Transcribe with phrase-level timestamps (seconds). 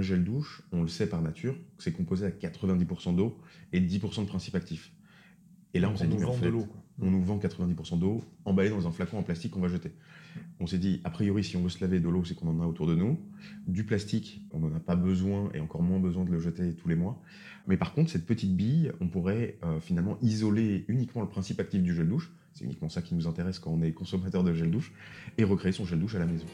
[0.00, 3.38] un gel douche, on le sait par nature, c'est composé à 90% d'eau
[3.72, 4.92] et 10% de principes actifs.
[5.74, 6.50] Et là, on s'est dit, mais en fait,
[7.00, 9.92] on nous vend 90% d'eau emballée dans un flacon en plastique qu'on va jeter.
[10.58, 12.60] On s'est dit, a priori, si on veut se laver de l'eau, c'est qu'on en
[12.60, 13.20] a autour de nous.
[13.68, 16.88] Du plastique, on n'en a pas besoin et encore moins besoin de le jeter tous
[16.88, 17.22] les mois.
[17.66, 21.82] Mais par contre, cette petite bille, on pourrait euh, finalement isoler uniquement le principe actif
[21.82, 22.32] du gel douche.
[22.52, 24.92] C'est uniquement ça qui nous intéresse quand on est consommateur de gel douche
[25.38, 26.46] et recréer son gel douche à la maison.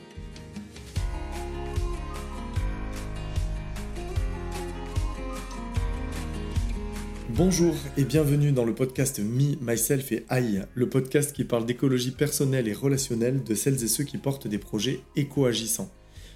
[7.36, 12.12] Bonjour et bienvenue dans le podcast Me, Myself et I, le podcast qui parle d'écologie
[12.12, 15.90] personnelle et relationnelle de celles et ceux qui portent des projets éco-agissants.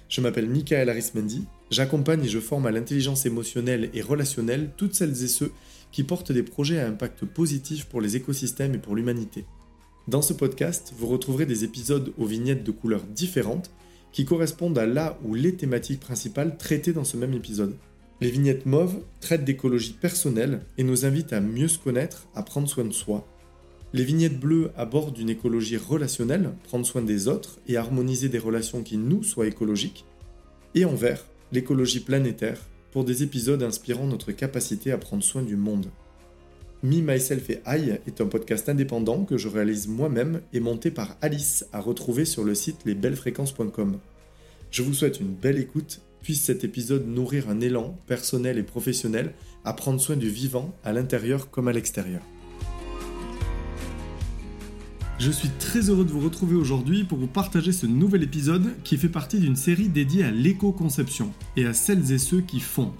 [0.09, 5.23] Je m'appelle Michael Arismendi, j'accompagne et je forme à l'intelligence émotionnelle et relationnelle toutes celles
[5.23, 5.51] et ceux
[5.91, 9.45] qui portent des projets à impact positif pour les écosystèmes et pour l'humanité.
[10.07, 13.71] Dans ce podcast, vous retrouverez des épisodes aux vignettes de couleurs différentes
[14.11, 17.75] qui correspondent à la ou les thématiques principales traitées dans ce même épisode.
[18.21, 22.69] Les vignettes mauves traitent d'écologie personnelle et nous invitent à mieux se connaître, à prendre
[22.69, 23.27] soin de soi.
[23.93, 28.83] Les vignettes bleues abordent une écologie relationnelle, prendre soin des autres et harmoniser des relations
[28.83, 30.05] qui nous soient écologiques.
[30.75, 35.55] Et en vert, l'écologie planétaire, pour des épisodes inspirant notre capacité à prendre soin du
[35.55, 35.87] monde.
[36.83, 41.17] Me, Myself et I est un podcast indépendant que je réalise moi-même et monté par
[41.21, 43.97] Alice à retrouver sur le site lesbellesfréquences.com.
[44.69, 49.33] Je vous souhaite une belle écoute puisse cet épisode nourrir un élan personnel et professionnel
[49.65, 52.21] à prendre soin du vivant à l'intérieur comme à l'extérieur.
[55.19, 58.97] Je suis très heureux de vous retrouver aujourd'hui pour vous partager ce nouvel épisode qui
[58.97, 62.91] fait partie d'une série dédiée à l'éco-conception et à celles et ceux qui font.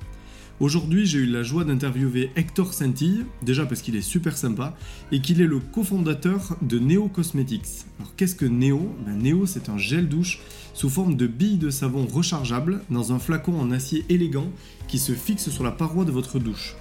[0.61, 4.77] Aujourd'hui, j'ai eu la joie d'interviewer Hector Sentille, déjà parce qu'il est super sympa,
[5.11, 7.87] et qu'il est le cofondateur de Neo Cosmetics.
[7.97, 8.95] Alors qu'est-ce que Neo?
[9.03, 10.39] Ben, Neo, c'est un gel douche
[10.75, 14.51] sous forme de billes de savon rechargeable dans un flacon en acier élégant
[14.87, 16.75] qui se fixe sur la paroi de votre douche.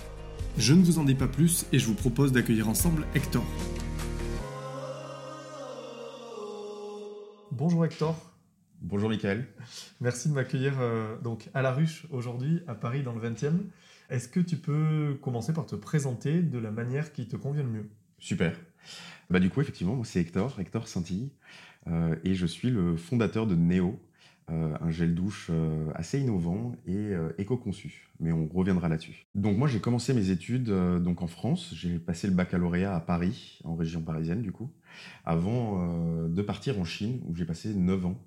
[0.58, 3.46] Je ne vous en dis pas plus et je vous propose d'accueillir ensemble Hector.
[7.50, 8.29] Bonjour Hector.
[8.82, 9.46] Bonjour Michael.
[10.00, 13.58] Merci de m'accueillir euh, donc à la ruche aujourd'hui à Paris dans le 20e.
[14.08, 17.68] Est-ce que tu peux commencer par te présenter de la manière qui te convient le
[17.68, 17.90] mieux?
[18.18, 18.58] Super.
[19.28, 21.30] Bah du coup effectivement moi c'est Hector, Hector Saintilly.
[21.88, 24.00] Euh, et je suis le fondateur de Neo,
[24.48, 25.50] euh, un gel douche
[25.94, 28.08] assez innovant et éco-conçu.
[28.18, 29.26] Mais on reviendra là-dessus.
[29.34, 31.74] Donc moi j'ai commencé mes études donc en France.
[31.74, 34.70] J'ai passé le baccalauréat à Paris, en région parisienne du coup,
[35.26, 38.18] avant de partir en Chine où j'ai passé 9 ans.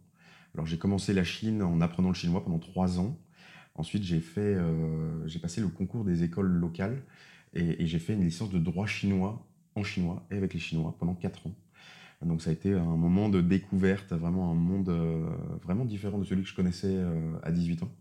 [0.53, 3.17] Alors j'ai commencé la Chine en apprenant le chinois pendant 3 ans.
[3.75, 4.55] Ensuite j'ai fait,
[5.25, 7.01] j'ai passé le concours des écoles locales
[7.53, 11.15] et, j'ai fait une licence de droit chinois en chinois et avec les Chinois pendant
[11.15, 11.55] 4 ans.
[12.25, 15.25] Donc ça a été un moment de découverte, vraiment un monde euh,
[15.61, 17.91] vraiment différent de celui que je connaissais euh, à 18 ans.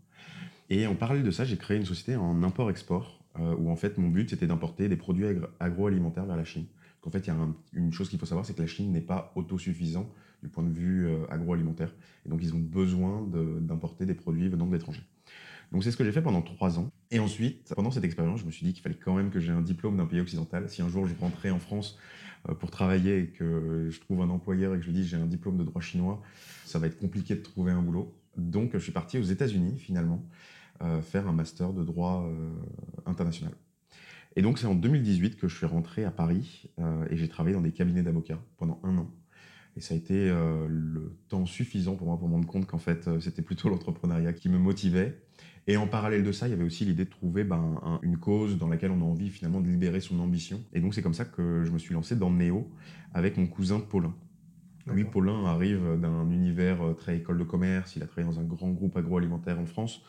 [0.69, 3.97] Et en parallèle de ça, j'ai créé une société en import-export, euh, où en fait
[3.97, 5.25] mon but c'était d'importer des produits
[5.59, 6.65] agroalimentaires vers la Chine.
[7.05, 7.37] En fait, il y a
[7.73, 10.09] une chose qu'il faut savoir, c'est que la Chine n'est pas autosuffisant
[10.43, 11.95] du point de vue agroalimentaire.
[12.25, 13.27] Et donc ils ont besoin
[13.61, 15.01] d'importer des produits venant de l'étranger.
[15.73, 16.91] Donc c'est ce que j'ai fait pendant trois ans.
[17.09, 19.51] Et ensuite, pendant cette expérience, je me suis dit qu'il fallait quand même que j'ai
[19.51, 20.69] un diplôme d'un pays occidental.
[20.69, 21.97] Si un jour je rentrais en France
[22.47, 25.17] euh, pour travailler et que je trouve un employeur et que je lui dis j'ai
[25.17, 26.21] un diplôme de droit chinois,
[26.63, 28.15] ça va être compliqué de trouver un boulot.
[28.37, 30.23] Donc je suis parti aux États-Unis finalement
[30.83, 32.51] euh, faire un master de droit euh,
[33.07, 33.53] international.
[34.35, 36.71] Et donc c'est en 2018 que je suis rentré à Paris
[37.11, 39.11] et j'ai travaillé dans des cabinets d'avocats pendant un an.
[39.75, 43.09] Et ça a été le temps suffisant pour moi pour me rendre compte qu'en fait
[43.19, 45.17] c'était plutôt l'entrepreneuriat qui me motivait
[45.67, 48.57] et en parallèle de ça, il y avait aussi l'idée de trouver ben, une cause
[48.57, 50.61] dans laquelle on a envie finalement de libérer son ambition.
[50.73, 52.69] Et donc c'est comme ça que je me suis lancé dans Néo
[53.13, 54.13] avec mon cousin Paulin.
[54.85, 58.43] Lui, Paulin arrive d'un univers euh, très école de commerce, il a travaillé dans un
[58.43, 60.01] grand groupe agroalimentaire en France.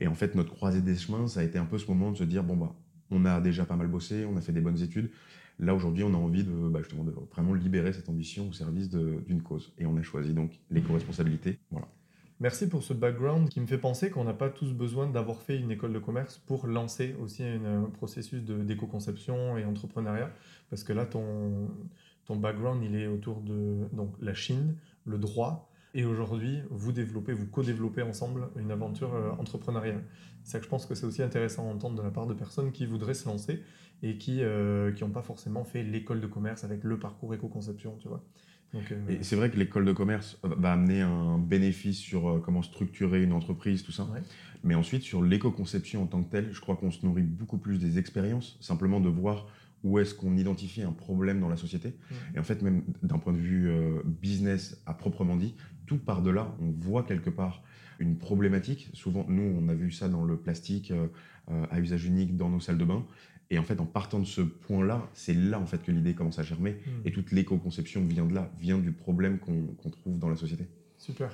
[0.00, 2.16] Et en fait, notre croisée des chemins, ça a été un peu ce moment de
[2.16, 2.74] se dire, bon, bah,
[3.12, 5.10] on a déjà pas mal bossé, on a fait des bonnes études.
[5.58, 8.88] Là, aujourd'hui, on a envie de, bah, justement, de vraiment libérer cette ambition au service
[8.90, 9.72] d'une cause.
[9.78, 11.58] Et on a choisi donc l'éco-responsabilité.
[11.70, 11.88] Voilà.
[12.38, 15.58] Merci pour ce background qui me fait penser qu'on n'a pas tous besoin d'avoir fait
[15.58, 20.30] une école de commerce pour lancer aussi un processus d'éco-conception et entrepreneuriat.
[20.68, 21.70] Parce que là, ton,
[22.26, 24.76] ton background, il est autour de donc, la Chine,
[25.06, 25.70] le droit.
[25.94, 30.04] Et aujourd'hui, vous développez, vous co-développez ensemble une aventure euh, entrepreneuriale.
[30.42, 32.70] C'est que je pense que c'est aussi intéressant à entendre de la part de personnes
[32.70, 33.62] qui voudraient se lancer
[34.02, 38.08] et qui n'ont euh, pas forcément fait l'école de commerce avec le parcours éco-conception, tu
[38.08, 38.22] vois.
[38.74, 42.62] Euh, et c'est vrai que l'école de commerce va amener un bénéfice sur euh, comment
[42.62, 44.08] structurer une entreprise, tout ça.
[44.64, 47.78] Mais ensuite, sur l'éco-conception en tant que telle, je crois qu'on se nourrit beaucoup plus
[47.78, 49.46] des expériences, simplement de voir
[49.84, 51.94] où est-ce qu'on identifie un problème dans la société.
[52.34, 55.54] Et en fait, même d'un point de vue euh, business à proprement dit,
[55.86, 56.56] tout part de là.
[56.60, 57.62] On voit quelque part
[58.00, 58.90] une problématique.
[58.94, 60.92] Souvent, nous, on a vu ça dans le plastique
[61.70, 63.06] à usage unique dans nos salles de bain.
[63.50, 66.38] Et en fait, en partant de ce point-là, c'est là en fait que l'idée commence
[66.38, 66.72] à germer.
[66.72, 67.06] Hmm.
[67.06, 70.66] Et toute l'éco-conception vient de là, vient du problème qu'on trouve dans la société.
[70.98, 71.30] Super.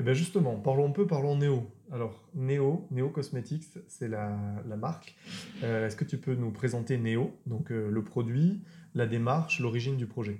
[0.00, 1.70] Et eh bien justement, parlons un peu, parlons Néo.
[1.92, 4.34] Alors, Néo, Néo Cosmetics, c'est la,
[4.78, 5.14] marque.
[5.62, 8.62] Euh, est-ce que tu peux nous présenter Néo, donc euh, le produit,
[8.94, 10.38] la démarche, l'origine du projet?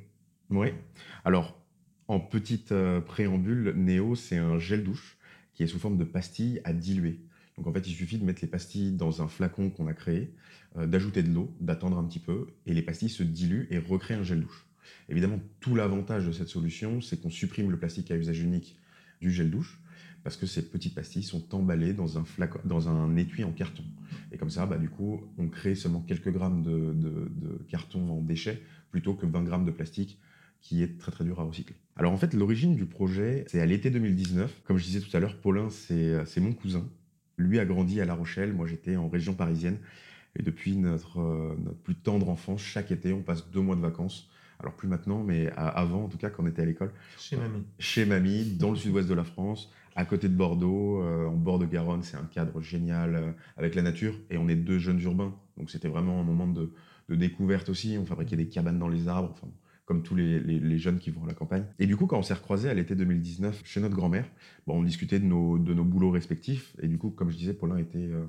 [0.49, 0.69] Oui.
[1.25, 1.61] Alors,
[2.09, 5.19] en petite euh, préambule, Néo, c'est un gel douche
[5.53, 7.21] qui est sous forme de pastille à diluer.
[7.61, 10.33] Donc en fait, il suffit de mettre les pastilles dans un flacon qu'on a créé,
[10.77, 14.23] d'ajouter de l'eau, d'attendre un petit peu, et les pastilles se diluent et recréent un
[14.23, 14.67] gel douche.
[15.11, 18.79] Évidemment, tout l'avantage de cette solution, c'est qu'on supprime le plastique à usage unique
[19.21, 19.79] du gel douche,
[20.23, 23.85] parce que ces petites pastilles sont emballées dans un, flacon, dans un étui en carton.
[24.33, 28.63] Et comme ça, bah, du coup, on crée seulement quelques grammes de, carton en déchets
[28.91, 30.19] plutôt que 20 grammes de plastique
[30.63, 31.77] qui est très très dur à recycler.
[31.97, 34.63] Alors en fait, l'origine du projet, c'est à l'été 2019.
[34.65, 36.87] Comme je disais tout à l'heure, Paulin, c'est mon cousin.
[37.41, 39.79] Lui a grandi à La Rochelle, moi j'étais en région parisienne.
[40.39, 43.81] Et depuis notre, euh, notre plus tendre enfance, chaque été, on passe deux mois de
[43.81, 46.93] vacances alors plus maintenant, mais avant en tout cas quand on était à l'école.
[47.19, 47.65] Chez mamie.
[47.79, 51.59] Chez mamie, dans le sud-ouest de la France, à côté de Bordeaux, euh, en bord
[51.59, 52.03] de Garonne.
[52.03, 54.15] C'est un cadre génial euh, avec la nature.
[54.31, 55.35] Et on est deux jeunes urbains.
[55.57, 56.71] Donc c'était vraiment un moment de,
[57.09, 57.97] découverte aussi.
[57.99, 59.31] On fabriquait des cabanes dans les arbres.
[59.33, 59.49] Enfin,
[59.91, 61.65] comme tous les, jeunes qui vont à la campagne.
[61.81, 64.25] Et du coup, quand on s'est recroisés à l'été 2019 chez notre grand-mère,
[64.69, 66.77] bon, on discutait de nos, de boulots respectifs.
[66.81, 68.25] Et du coup, comme je disais, Paulin était euh,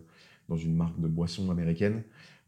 [0.49, 2.01] dans une marque de boissons américaine.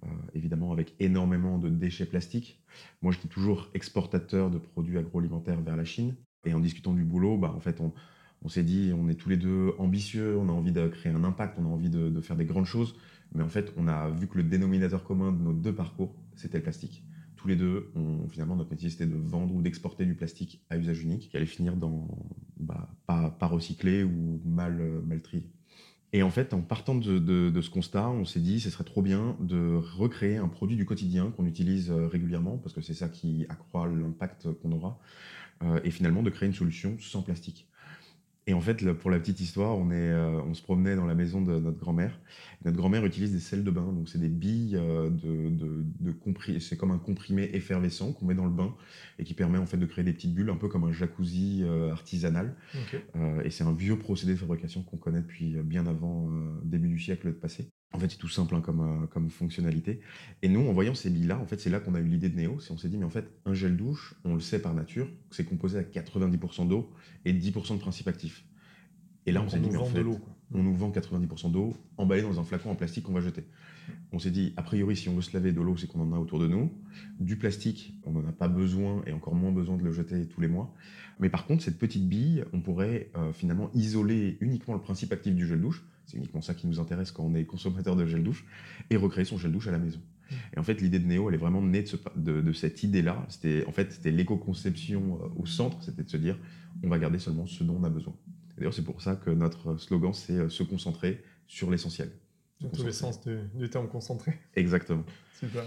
[0.04, 2.60] Euh, évidemment avec énormément de déchets plastiques.
[3.04, 6.16] Moi, j'étais toujours exportateur de produits agroalimentaires vers la Chine.
[6.44, 9.38] Et en discutant du boulot, bah, en fait, on, s'est dit, on est tous les
[9.38, 12.46] deux ambitieux, on a envie de créer un impact, on a envie de, faire des
[12.46, 12.96] grandes choses.
[13.36, 16.58] Mais en fait, on a vu que le dénominateur commun de nos deux parcours, c'était
[16.58, 17.04] le plastique.
[17.44, 17.92] Tous les deux,
[18.30, 21.46] finalement, notre métier, c'était de vendre ou d'exporter du plastique à usage unique, qui allait
[21.46, 22.08] finir dans
[22.56, 25.44] bah, pas, recyclé ou mal, mal trié.
[26.14, 29.36] Et en fait, en partant de, ce constat, on s'est dit, ce serait trop bien
[29.42, 33.46] de recréer un produit du quotidien qu'on utilise euh, régulièrement, parce que c'est ça qui
[33.50, 34.98] accroît l'impact qu'on aura,
[35.64, 37.68] euh, et finalement de créer une solution sans plastique.
[38.46, 41.16] Et en fait, pour la petite histoire, on, est, euh, on se promenait dans la
[41.16, 42.20] maison de notre grand-mère.
[42.66, 46.60] Notre grand-mère utilise des sels de bain, donc c'est des billes euh, de, de, de
[46.60, 48.76] c'est comme un comprimé effervescent qu'on met dans le bain
[49.18, 51.62] et qui permet en fait de créer des petites bulles, un peu comme un jacuzzi
[51.64, 52.56] euh, artisanal.
[53.44, 56.30] et c'est un vieux procédé de fabrication qu'on connaît depuis bien avant
[56.64, 57.70] début du siècle passé.
[57.94, 60.02] En fait, c'est tout simple hein, comme, comme fonctionnalité.
[60.42, 62.36] Et nous, en voyant ces billes-là, en fait, c'est là qu'on a eu l'idée de.
[62.60, 65.08] C'est on s'est dit, mais en fait, un gel douche, on le sait par nature,
[65.30, 66.92] c'est composé à 90% d'eau
[67.26, 68.46] et 10% de principes actifs.
[69.26, 70.04] Et là, on, s'est dit, mais en fait,
[70.54, 73.46] on nous vend 90% d'eau emballée dans un flacon en plastique qu'on va jeter.
[74.12, 76.12] On s'est dit, a priori, si on veut se laver de l'eau, c'est qu'on en
[76.14, 76.72] a autour de nous.
[77.20, 80.42] Du plastique, on n'en a pas besoin et encore moins besoin de le jeter tous
[80.42, 80.74] les mois.
[81.20, 85.34] Mais par contre, cette petite bille, on pourrait euh, finalement isoler uniquement le principe actif
[85.34, 88.24] du gel douche c'est uniquement ça qui nous intéresse quand on est consommateur de gel
[88.24, 88.46] douche,
[88.90, 90.00] et recréer son gel douche à la maison.
[90.56, 91.84] Et en fait, l'idée de Néo, elle est vraiment née
[92.16, 93.26] de, cette idée-là.
[93.30, 96.38] C'était en fait c'était l'éco-conception euh, au centre, c'était de se dire
[96.84, 98.16] on va garder seulement ce dont on a besoin.
[98.58, 102.12] D'ailleurs, c'est pour ça que notre slogan c'est euh, se concentrer sur l'essentiel.
[102.62, 104.40] Dans tous les sens du, terme concentré.
[104.56, 105.04] Exactement.
[105.38, 105.64] Super.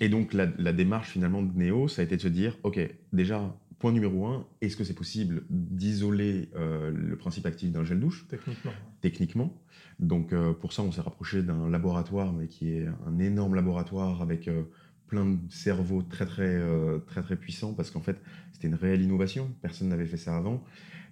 [0.00, 2.78] Et donc la, la, démarche finalement de Néo, ça a été de se dire ok,
[3.12, 3.52] déjà
[3.86, 8.26] Point numéro un, est-ce que c'est possible d'isoler euh, le principe actif d'un gel douche?
[8.26, 8.72] Techniquement.
[9.00, 9.62] Techniquement.
[10.00, 14.22] Donc euh, pour ça, on s'est rapproché d'un laboratoire, mais qui est un énorme laboratoire
[14.22, 14.64] avec euh,
[15.06, 16.60] plein de cerveaux très très
[17.06, 18.20] très très puissants, parce qu'en fait,
[18.50, 19.54] c'était une réelle innovation.
[19.62, 20.64] Personne n'avait fait ça avant.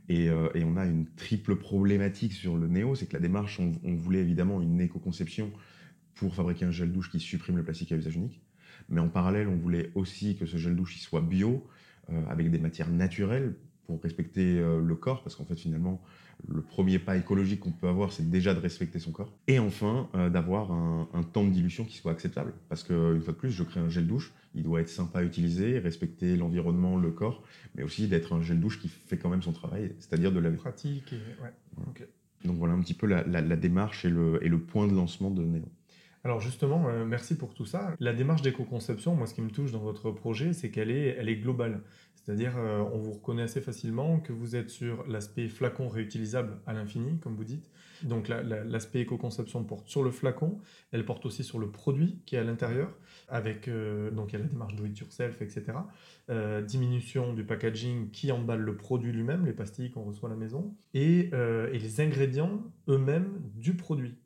[0.09, 3.95] Et, on a une triple problématique sur le Néo, c'est que la démarche, on, on
[3.95, 5.53] voulait évidemment une éco-conception
[6.17, 8.43] pour fabriquer un gel douche qui supprime le plastique à usage unique.
[8.89, 11.65] Mais en parallèle, on voulait aussi que ce gel douche il soit bio,
[12.29, 13.55] avec des matières naturelles
[13.87, 16.03] pour respecter euh, le corps, parce qu'en fait finalement
[16.49, 19.33] le premier pas écologique qu'on peut avoir, c'est déjà de respecter son corps.
[19.47, 22.53] Et enfin, euh, d'avoir un, temps de dilution qui soit acceptable.
[22.69, 25.23] Parce qu'une fois de plus, je crée un gel douche, il doit être sympa à
[25.23, 27.45] utiliser, respecter l'environnement, le corps,
[27.77, 30.57] mais aussi d'être un gel douche qui fait quand même son travail, c'est-à-dire de laver.
[30.57, 31.43] Pratique, et...
[31.43, 32.09] ouais.
[32.45, 33.23] Donc voilà un petit peu la,
[33.57, 35.65] démarche et le, et le, point de lancement de Néo.
[36.27, 37.95] Alors justement, euh, merci pour tout ça.
[38.01, 41.29] La démarche d'éco-conception, moi ce qui me touche dans votre projet, c'est qu'elle est, elle
[41.29, 41.83] est globale.
[42.15, 46.73] C'est-à-dire, euh, on vous reconnaît assez facilement que vous êtes sur l'aspect flacon réutilisable à
[46.73, 47.71] l'infini, comme vous dites.
[48.03, 50.59] Donc l'aspect éco-conception porte sur le flacon,
[50.93, 52.97] elle porte aussi sur le produit qui est à l'intérieur,
[53.29, 55.79] avec euh, donc il y a la démarche do it yourself, etc.
[56.67, 60.75] diminution du packaging qui emballe le produit lui-même, les pastilles qu'on reçoit à la maison,
[60.95, 64.17] et, et les ingrédients eux-mêmes du produit.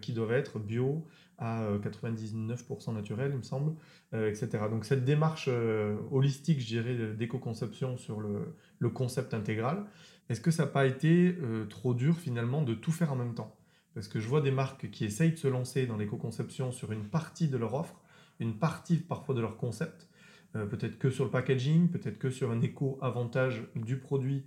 [0.00, 1.06] Qui doivent être bio,
[1.38, 3.74] à 99% euh, naturel, il me semble,
[4.12, 4.64] euh, etc.
[4.70, 8.54] Donc cette démarche euh, holistique, je dirais, d'éco-conception sur le,
[8.90, 9.84] concept intégral,
[10.28, 11.36] Est-ce que ça n'a pas été
[11.68, 13.56] trop dur finalement de tout faire en même temps?
[13.94, 17.04] Parce que je vois des marques qui essayent de se lancer dans l'éco-conception sur une
[17.04, 18.00] partie de leur offre,
[18.40, 20.08] une partie parfois de leur concept,
[20.52, 24.44] peut-être que sur le packaging, peut-être que sur un éco-avantage du produit,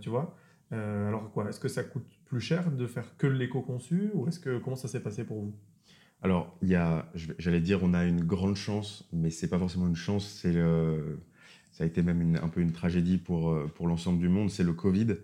[0.00, 0.36] tu vois.
[0.70, 4.58] alors quoi, est-ce que ça coûte plus cher de faire que l'éco-conçu ou est-ce que
[4.58, 5.54] comment ça s'est passé pour vous?
[6.20, 9.86] Alors, il y a, j'allais dire, on a une grande chance, mais c'est pas forcément
[9.86, 10.52] une chance, c'est
[11.70, 14.64] ça a été même un peu une tragédie pour, euh, pour l'ensemble du monde, c'est
[14.64, 15.16] le Covid.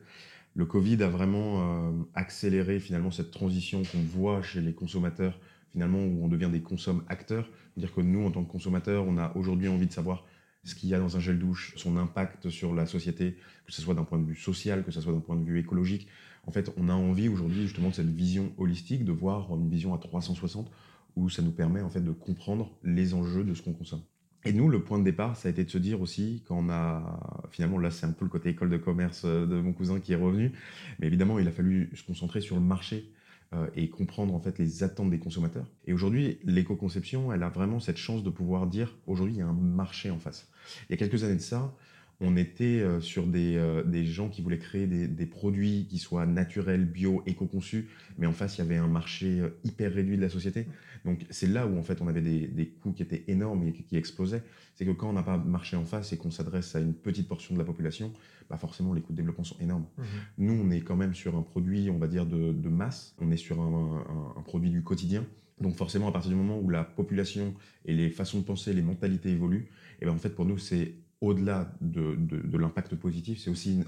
[0.54, 5.40] Le Covid a vraiment euh, accéléré finalement cette transition qu'on voit chez les consommateurs,
[5.72, 7.48] finalement, où on devient des consomme-acteurs.
[7.76, 10.24] Dire que nous, en tant que consommateurs, on a aujourd'hui envie de savoir
[10.62, 13.36] ce qu'il y a dans un gel douche, son impact sur la société,
[13.66, 15.58] que ce soit d'un point de vue social, que ce soit d'un point de vue
[15.58, 16.08] écologique.
[16.46, 19.94] En fait, on a envie aujourd'hui justement de cette vision holistique, de voir une vision
[19.94, 20.70] à 360
[21.16, 24.02] où ça nous permet en fait de comprendre les enjeux de ce qu'on consomme.
[24.44, 26.70] Et nous, le point de départ, ça a été de se dire aussi, quand on
[26.70, 30.00] a, finalement, là, c'est un peu le côté école de commerce euh, de mon cousin
[30.00, 30.52] qui est revenu,
[30.98, 33.12] mais évidemment, il a fallu se concentrer sur le marché
[33.52, 35.66] euh, et comprendre en fait les attentes des consommateurs.
[35.84, 39.46] Et aujourd'hui, l'éco-conception, elle a vraiment cette chance de pouvoir dire, aujourd'hui, il y a
[39.46, 40.48] un marché en face.
[40.88, 41.74] Il y a quelques années de ça,
[42.20, 46.26] on était euh, sur des, des, gens qui voulaient créer des, des, produits qui soient
[46.26, 50.28] naturels, bio, éco-conçus, mais en face, il y avait un marché hyper réduit de la
[50.28, 50.66] société.
[51.04, 53.96] Donc c'est là où en fait on avait des, coûts qui étaient énormes et qui
[53.96, 54.42] explosaient.
[54.74, 57.28] C'est que quand on n'a pas marché en face et qu'on s'adresse à une petite
[57.28, 58.12] portion de la population,
[58.48, 59.86] bah forcément les coûts de développement sont énormes.
[59.98, 60.04] Mhm.
[60.38, 63.36] Nous on est quand même sur un produit, on va dire, de, masse, on est
[63.36, 65.24] sur un, produit du quotidien.
[65.60, 68.82] Donc forcément à partir du moment où la population et les façons de penser, les
[68.82, 69.68] mentalités évoluent,
[70.00, 72.16] et ben en fait pour nous c'est au-delà de,
[72.56, 73.82] l'impact positif, c'est aussi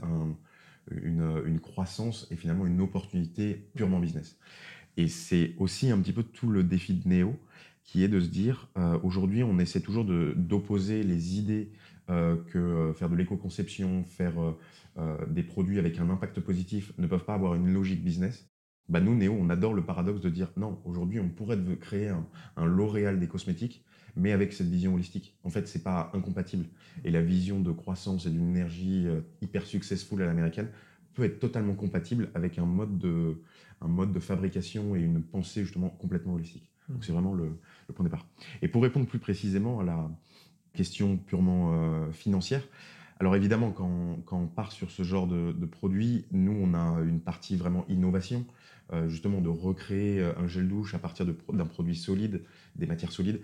[0.90, 4.38] une, une, croissance et finalement une opportunité purement business.
[4.96, 7.38] Et c'est aussi un petit peu tout le défi de Néo,
[7.84, 11.72] qui est de se dire, euh, aujourd'hui, on essaie toujours d'opposer les idées
[12.10, 14.34] euh, que euh, faire de l'éco-conception, faire
[15.26, 18.50] des produits avec un impact positif ne peuvent pas avoir une logique business.
[18.90, 22.26] Bah nous, Néo, on adore le paradoxe de dire, non, aujourd'hui, on pourrait créer un,
[22.56, 25.36] un L'Oréal des cosmétiques, mais avec cette vision holistique.
[25.44, 26.66] En fait, c'est pas incompatible.
[27.04, 29.06] Et la vision de croissance et d'une énergie
[29.40, 30.68] hyper successful à l'américaine
[31.14, 33.42] peut être totalement compatible avec un mode de,
[33.80, 36.68] un mode de fabrication et une pensée justement complètement holistique.
[36.88, 37.02] Donc mmh.
[37.02, 37.58] c'est vraiment le,
[37.94, 38.26] point de départ.
[38.62, 40.10] Et pour répondre plus précisément à la
[40.74, 42.62] question purement euh, financière,
[43.20, 47.00] alors évidemment, quand, quand, on part sur ce genre de, de, produit, nous, on a
[47.02, 48.44] une partie vraiment innovation,
[48.92, 52.42] euh, justement de recréer euh, un gel douche à partir d'un produit solide,
[52.74, 53.40] des matières solides.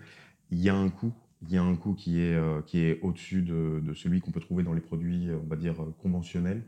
[0.51, 1.13] Il y a un coût,
[1.43, 4.39] il y a un coût qui est, qui est au-dessus de, de, celui qu'on peut
[4.39, 6.63] trouver dans les produits, on va dire, conventionnels.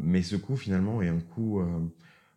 [0.00, 1.62] mais ce coût, finalement, est un coût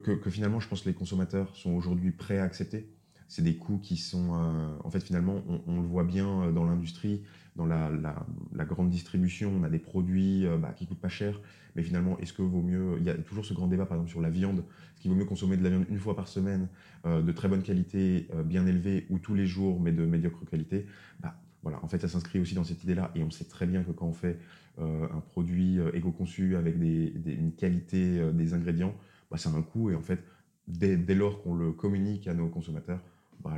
[0.04, 2.88] que, finalement, je pense que les consommateurs sont aujourd'hui prêts à accepter.
[3.28, 6.66] C'est des coûts qui sont, euh, en fait, finalement, on, le voit bien euh, dans
[6.66, 7.24] l'industrie,
[7.56, 11.40] dans la, grande distribution, on a des produits euh, bah, qui coûtent pas cher,
[11.76, 14.12] mais finalement, est-ce que vaut mieux Il y a toujours ce grand débat, par exemple,
[14.12, 14.60] sur la viande.
[14.60, 16.68] Est-ce qu'il vaut mieux consommer de la viande une fois par semaine,
[17.06, 20.86] de très bonne qualité, bien élevée, ou tous les jours, mais de médiocre qualité?
[21.20, 23.84] Bah, voilà, en fait, ça s'inscrit aussi dans cette idée-là, et on sait très bien
[23.84, 24.40] que quand on fait
[24.80, 28.94] un produit éco-conçu avec une qualité des ingrédients,
[29.32, 29.90] bah, c'est un coût.
[29.90, 30.24] Et en fait,
[30.68, 33.02] dès, lors qu'on le communique à nos consommateurs,
[33.44, 33.58] bah,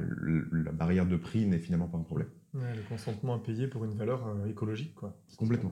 [0.51, 2.29] la barrière de prix n'est finalement pas un problème.
[2.55, 4.95] Le consentement à payer pour une valeur euh, écologique.
[4.95, 5.15] Quoi.
[5.37, 5.71] Complètement.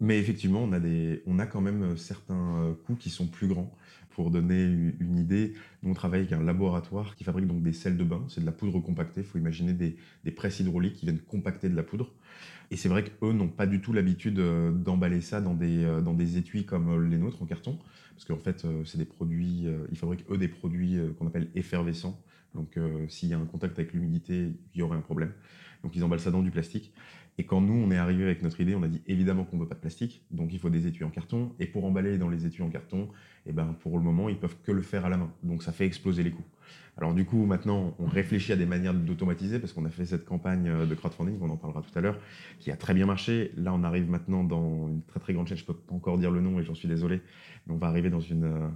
[0.00, 3.26] Mais effectivement, on a, des, on a quand même euh, certains euh, coûts qui sont
[3.26, 3.72] plus grands.
[4.10, 4.64] Pour donner
[4.98, 8.24] une idée, nous on travaille avec un laboratoire qui fabrique donc des sels de bain,
[8.28, 9.20] c'est de la poudre compactée.
[9.20, 12.12] Il faut imaginer des, des, presses hydrauliques qui viennent compacter de la poudre.
[12.72, 16.36] Et c'est vrai qu'eux n'ont pas du tout l'habitude d'emballer ça dans des, dans des
[16.36, 17.78] étuis comme les nôtres en carton
[18.18, 21.28] parce qu'en fait, euh, c'est des produits, euh, ils fabriquent eux des produits euh, qu'on
[21.28, 22.20] appelle effervescents.
[22.54, 22.78] Donc,
[23.08, 25.32] s'il y a un contact avec l'humidité, il y aurait un problème.
[25.82, 26.92] Donc, ils emballent ça dans du plastique.
[27.40, 29.62] Et quand nous, on est arrivé avec notre idée, on a dit évidemment qu'on ne
[29.62, 31.52] veut pas de plastique, donc il faut des étuis en carton.
[31.60, 33.08] Et pour emballer dans les étuis en carton,
[33.46, 35.32] eh ben, pour le moment, ils peuvent que le faire à la main.
[35.44, 36.44] Donc ça fait exploser les coûts.
[36.96, 40.24] Alors du coup, maintenant, on réfléchit à des manières d'automatiser, parce qu'on a fait cette
[40.24, 42.18] campagne de crowdfunding, on en parlera tout à l'heure,
[42.58, 43.52] qui a très bien marché.
[43.56, 46.18] Là, on arrive maintenant dans une très très grande chaîne, je ne peux pas encore
[46.18, 47.22] dire le nom et j'en suis désolé,
[47.68, 48.68] mais on va arriver dans une euh,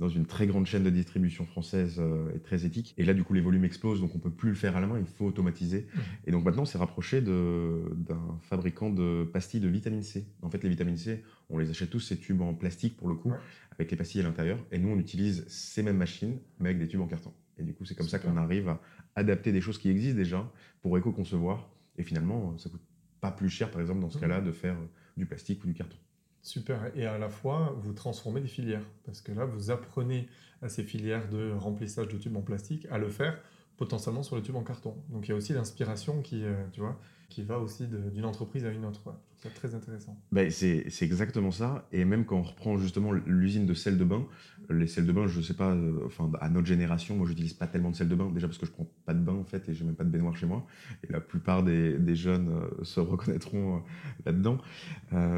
[0.00, 2.94] dans une très grande chaîne de distribution française euh, et très éthique.
[2.96, 4.86] Et là, du coup, les volumes explosent, donc on peut plus le faire à la
[4.86, 5.86] main, il faut automatiser.
[5.94, 5.98] Mmh.
[6.26, 10.26] Et donc maintenant, on s'est rapproché d'un fabricant de pastilles de vitamine C.
[10.40, 13.14] En fait, les vitamines C, on les achète tous ces tubes en plastique pour le
[13.14, 13.30] coup,
[13.72, 14.58] avec les pastilles à l'intérieur.
[14.72, 17.32] Et nous, on utilise ces mêmes machines, mais avec des tubes en carton.
[17.58, 18.80] Et du coup, c'est comme ça qu'on arrive à
[19.16, 21.68] adapter des choses qui existent déjà pour éco-concevoir.
[21.98, 22.80] Et finalement, ça coûte
[23.20, 24.20] pas plus cher, par exemple, dans ce mmh.
[24.22, 24.76] cas-là, de faire
[25.18, 25.98] du plastique ou du carton.
[26.42, 26.90] Super.
[26.96, 28.84] Et à la fois, vous transformez des filières.
[29.04, 30.28] Parce que là, vous apprenez
[30.62, 33.38] à ces filières de remplissage de tubes en plastique à le faire
[33.76, 34.94] potentiellement sur le tube en carton.
[35.08, 36.98] Donc il y a aussi l'inspiration qui, euh, tu vois,
[37.30, 39.14] qui va aussi d'une entreprise à une autre.
[39.36, 40.20] C'est très intéressant.
[40.32, 41.88] Ben, c'est exactement ça.
[41.92, 44.26] Et même quand on reprend justement l'usine de sel de bain,
[44.68, 47.66] les sels de bain, je sais pas, euh, enfin à notre génération, moi j'utilise pas
[47.66, 49.66] tellement de sel de bain, déjà parce que je prends pas de bain en fait
[49.68, 50.66] et j'ai même pas de baignoire chez moi.
[51.08, 53.82] Et la plupart des, des jeunes euh, se reconnaîtront
[54.26, 54.58] là-dedans.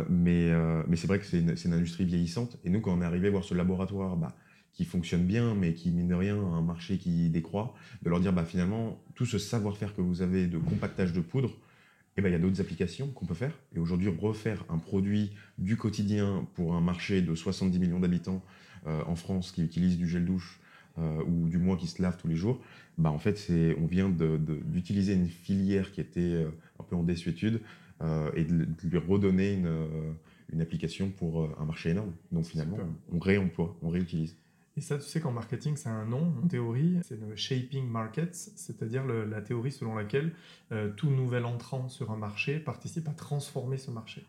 [0.09, 0.51] mais
[0.89, 2.59] mais c'est vrai que c'est une, une, industrie vieillissante.
[2.65, 4.35] Et nous, quand on est arrivé voir ce laboratoire, bah,
[4.73, 8.21] qui fonctionne bien, mais qui, mine de rien, a un marché qui décroît, de leur
[8.21, 11.53] dire, bah, finalement, tout ce savoir-faire que vous avez de compactage de poudre,
[12.17, 13.59] eh ben, il y a d'autres applications qu'on peut faire.
[13.75, 18.43] Et aujourd'hui, refaire un produit du quotidien pour un marché de 70 millions d'habitants
[18.87, 20.61] euh, en France qui utilisent du gel douche
[20.99, 22.61] euh, ou du moins qui se lave tous les jours,
[22.99, 27.03] bah, en fait, c'est, on vient d'utiliser une filière qui était euh, un peu en
[27.03, 27.61] désuétude
[28.35, 29.71] et de, lui redonner une,
[30.53, 32.11] une application pour un marché énorme.
[32.33, 32.79] Donc finalement,
[33.13, 34.37] on réemploie, on réutilise.
[34.77, 38.35] Et ça, tu sais qu'en marketing, c'est un nom, en théorie, c'est le shaping markets,
[38.35, 40.33] c'est-à-dire la théorie selon laquelle
[40.73, 44.27] euh, tout nouvel entrant sur un marché participe à transformer ce marché.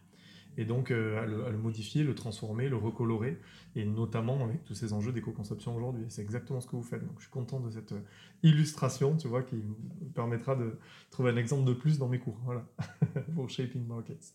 [0.57, 3.39] Et donc euh, à, le, modifier, le transformer, le recolorer,
[3.75, 6.05] et notamment avec tous ces enjeux d'éco-conception aujourd'hui.
[6.09, 7.05] C'est exactement ce que vous faites.
[7.05, 8.01] Donc je suis content de cette euh,
[8.43, 10.77] illustration, tu vois, qui me permettra de
[11.09, 12.37] trouver un exemple de plus dans mes cours.
[12.43, 12.65] Voilà,
[13.35, 14.33] pour shaping markets.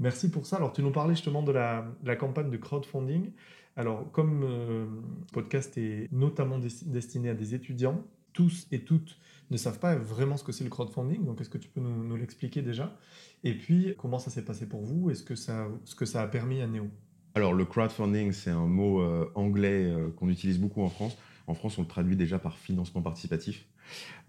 [0.00, 0.56] Merci pour ça.
[0.56, 3.32] Alors, tu nous parlais justement de la, la campagne de crowdfunding.
[3.78, 4.86] Alors, comme euh,
[5.32, 9.16] podcast est notamment destiné à des étudiants, tous et toutes
[9.52, 11.24] ne savent pas vraiment ce que c'est le crowdfunding.
[11.24, 12.98] Donc, est-ce que tu peux nous, l'expliquer déjà?
[13.44, 15.10] Et puis, comment ça s'est passé pour vous?
[15.10, 16.88] Est-ce que ça, ce que ça a permis à Néo?
[17.36, 21.16] Alors, le crowdfunding, c'est un mot euh, anglais euh, qu'on utilise beaucoup en France.
[21.46, 23.64] En France, on le traduit déjà par financement participatif.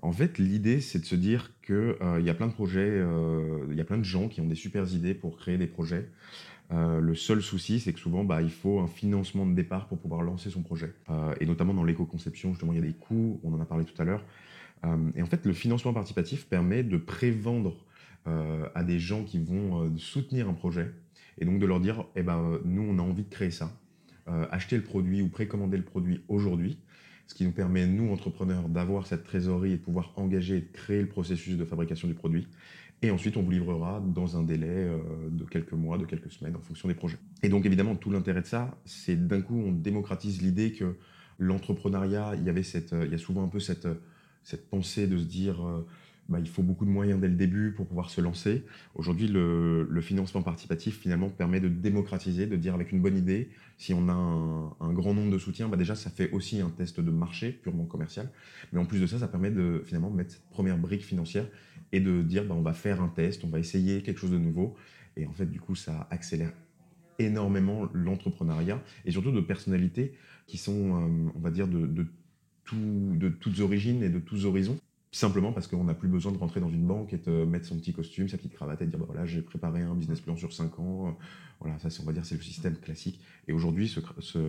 [0.03, 3.03] En fait, l'idée, c'est de se dire qu'il y a plein de projets,
[3.69, 6.07] il y a plein de gens qui ont des super idées pour créer des projets.
[6.71, 9.97] Euh, le seul souci, c'est que souvent, bah, il faut un financement de départ pour
[9.97, 10.93] pouvoir lancer son projet.
[11.09, 13.85] Euh, et notamment dans l'éco-conception, justement, il y a des coûts, on en a parlé
[13.85, 14.23] tout à l'heure.
[14.85, 17.85] Euh, et en fait, le financement participatif permet de prévendre
[18.75, 20.91] à des gens qui vont soutenir un projet,
[21.39, 23.71] et donc de leur dire, eh ben, nous, on a envie de créer ça.
[24.51, 26.77] acheter le produit ou précommander le produit aujourd'hui,
[27.25, 31.01] ce qui nous permet, nous, entrepreneurs, d'avoir cette trésorerie et de pouvoir engager et créer
[31.01, 32.45] le processus de fabrication du produit.
[33.01, 34.97] Et ensuite, on vous livrera dans un délai euh,
[35.31, 37.17] de quelques mois, de quelques semaines, en fonction des projets.
[37.43, 40.95] Et donc, évidemment, tout l'intérêt de ça, c'est d'un coup, on démocratise l'idée que
[41.37, 43.87] l'entrepreneuriat, il y avait cette, il y a souvent un peu cette,
[44.43, 45.85] cette pensée de se dire, euh,
[46.29, 48.63] bah, il faut beaucoup de moyens dès le début pour pouvoir se lancer.
[48.93, 53.93] Aujourd'hui, le, financement participatif finalement permet de démocratiser, de dire avec une bonne idée, si
[53.93, 57.11] on a un, grand nombre de soutiens, bah déjà ça fait aussi un test de
[57.11, 58.29] marché purement commercial.
[58.71, 61.47] Mais en plus de ça, ça permet de finalement mettre première brique financière
[61.91, 64.37] et de dire bah, on va faire un test, on va essayer quelque chose de
[64.37, 64.75] nouveau.
[65.17, 66.53] Et en fait, du coup, ça accélère
[67.17, 70.13] énormément l'entrepreneuriat et surtout de personnalités
[70.47, 72.07] qui sont, euh, on va dire, de
[73.39, 74.79] toutes origines et de tous horizons.
[75.11, 77.77] Simplement parce qu'on n'a plus besoin de rentrer dans une banque et de mettre son
[77.77, 80.35] petit costume, sa petite cravate et de dire bah voilà, j'ai préparé un business plan
[80.35, 81.17] sur 5 ans.
[81.59, 83.19] Voilà, ça, on va dire, c'est le système classique.
[83.47, 83.99] Et aujourd'hui, ce,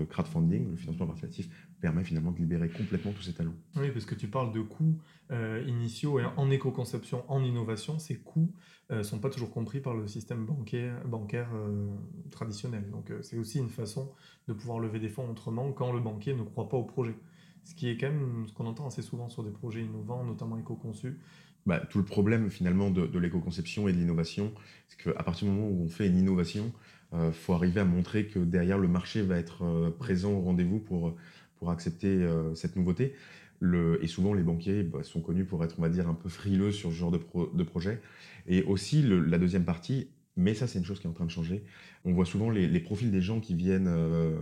[0.04, 1.48] crowdfunding, le financement participatif,
[1.80, 3.54] permet finalement de libérer complètement tous ces talents.
[3.76, 4.96] Oui, parce que tu parles de coûts
[5.32, 8.52] euh, initiaux et en éco-conception, en innovation, ces coûts
[8.90, 11.88] ne euh, sont pas toujours compris par le système bancaire, bancaire euh,
[12.30, 12.88] traditionnel.
[12.90, 14.12] Donc, c'est aussi une façon
[14.46, 17.16] de pouvoir lever des fonds autrement quand le banquier ne croit pas au projet.
[17.64, 20.58] Ce qui est quand même ce qu'on entend assez souvent sur des projets innovants, notamment
[20.58, 21.18] éco-conçus.
[21.66, 24.52] Bah, tout le problème finalement de, l'éco-conception et de l'innovation,
[24.88, 26.72] c'est qu'à partir du moment où on fait une innovation,
[27.12, 30.40] il euh, faut arriver à montrer que derrière le marché va être euh, présent au
[30.40, 31.14] rendez-vous pour,
[31.58, 33.14] pour accepter euh, cette nouveauté.
[33.58, 36.30] Le, et souvent, les banquiers bah, sont connus pour être, on va dire, un peu
[36.30, 37.20] frileux sur ce genre de,
[37.54, 38.00] de projet.
[38.46, 41.30] Et aussi, la deuxième partie, mais ça, c'est une chose qui est en train de
[41.30, 41.64] changer.
[42.04, 44.38] On voit souvent les, profils des gens qui viennent euh,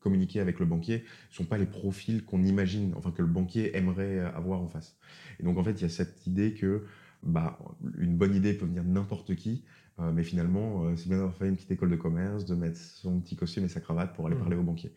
[0.00, 3.76] communiquer avec le banquier ne sont pas les profils qu'on imagine, enfin que le banquier
[3.76, 4.96] aimerait avoir en face.
[5.38, 6.84] Et donc, en fait, il y a cette idée que
[7.22, 7.58] bah,
[7.98, 9.64] une bonne idée peut venir de n'importe qui,
[9.98, 12.78] euh, mais finalement, euh, c'est bien d'avoir fait une petite école de commerce, de mettre
[12.78, 14.40] son petit costume et sa cravate pour aller mmh.
[14.40, 14.92] parler au banquier.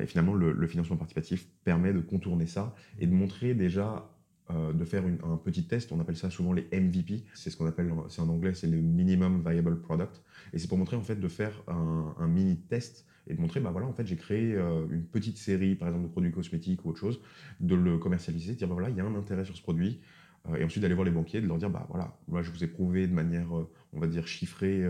[0.00, 4.08] et finalement, le, le financement participatif permet de contourner ça et de montrer déjà
[4.50, 5.92] euh, de faire un petit test.
[5.92, 7.24] On appelle ça souvent les MVP.
[7.34, 10.22] C'est ce qu'on appelle, c'est en anglais, c'est le minimum viable product.
[10.54, 13.70] Et c'est pour montrer en fait de faire un, mini test et de montrer, bah
[13.70, 16.88] voilà, en fait, j'ai créé euh, une petite série, par exemple, de produits cosmétiques ou
[16.88, 17.20] autre chose,
[17.60, 20.00] de le commercialiser, de dire, bah voilà, il y a un intérêt sur ce produit.
[20.48, 22.64] Euh, et ensuite d'aller voir les banquiers, de leur dire, bah voilà, moi je vous
[22.64, 23.52] ai prouvé de manière,
[23.92, 24.82] on va dire, chiffrée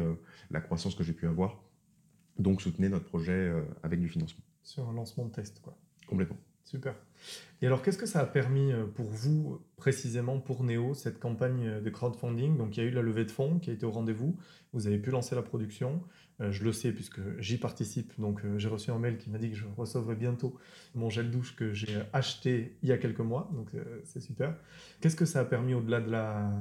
[0.53, 1.61] la croissance que j'ai pu avoir.
[2.38, 4.44] Donc soutenez notre projet avec du financement.
[4.62, 5.77] Sur un lancement de test, quoi.
[6.07, 6.38] Complètement.
[6.69, 6.95] Super.
[7.63, 11.67] Et alors, qu'est-ce que ça a permis euh, pour vous, précisément pour Neo, cette campagne
[11.67, 12.59] euh, de crowdfunding?
[12.59, 14.37] Donc, il y a eu la levée de fonds qui a été au rendez-vous.
[14.75, 16.03] Vous avez pu lancer la production.
[16.41, 18.13] je le sais puisque j'y participe.
[18.21, 20.59] Donc, j'ai reçu un mail qui m'a dit que je recevrais bientôt
[20.95, 23.51] mon gel douche que j'ai acheté il y a quelques mois.
[23.55, 23.71] Donc,
[24.05, 24.55] c'est super.
[25.01, 26.53] Qu'est-ce que ça a permis au-delà de la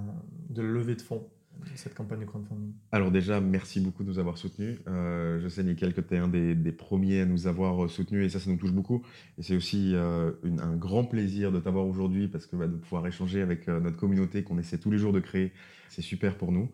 [0.55, 1.27] levée de fonds?
[1.75, 4.79] Cette campagne de crowdfunding Alors déjà, merci beaucoup de nous avoir soutenus.
[4.87, 8.25] Euh, je sais, Nickel, que tu es un des, premiers à nous avoir euh, soutenus
[8.25, 9.03] et ça, ça nous touche beaucoup.
[9.37, 13.05] Et c'est aussi euh, un grand plaisir de t'avoir aujourd'hui parce que bah, de pouvoir
[13.07, 15.51] échanger avec notre communauté qu'on essaie tous les jours de créer,
[15.89, 16.69] c'est super pour nous.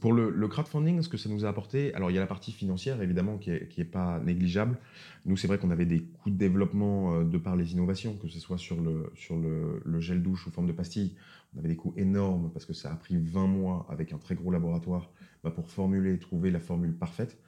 [0.00, 2.52] Pour le, crowdfunding, ce que ça nous a apporté, alors il y a la partie
[2.52, 4.78] financière évidemment qui n'est est pas négligeable.
[5.26, 8.38] Nous, c'est vrai qu'on avait des coûts de développement de par les innovations, que ce
[8.38, 11.14] soit sur le, sur le, le gel douche sous forme de pastille
[11.54, 14.34] on avait des coûts énormes parce que ça a pris 20 mois avec un très
[14.34, 15.10] gros laboratoire
[15.42, 17.38] bah, pour formuler et trouver la formule parfaite.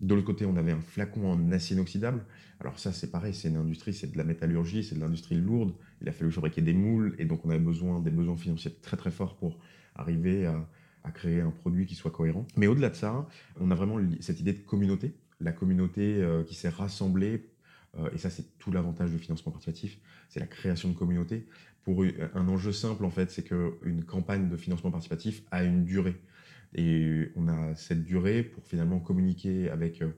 [0.00, 2.24] De l'autre côté, on avait un flacon en acier inoxydable.
[2.60, 5.74] Alors ça, c'est pareil, c'est une industrie, c'est de la métallurgie, c'est de l'industrie lourde.
[6.00, 8.96] Il a fallu fabriquer des moules et donc on avait besoin des besoins financiers très
[8.96, 9.58] très forts pour
[9.94, 10.66] arriver à,
[11.12, 12.46] créer un produit qui soit cohérent.
[12.56, 13.28] Mais au-delà de ça,
[13.60, 17.44] on a vraiment cette idée de communauté, la communauté euh, qui s'est rassemblée
[17.98, 21.46] euh, et ça, c'est tout l'avantage du financement participatif, c'est la création de communautés
[21.84, 26.16] pour un enjeu simple, en fait, c'est qu'une campagne de financement participatif a une durée.
[26.74, 30.08] Et on a cette durée pour finalement communiquer avec euh,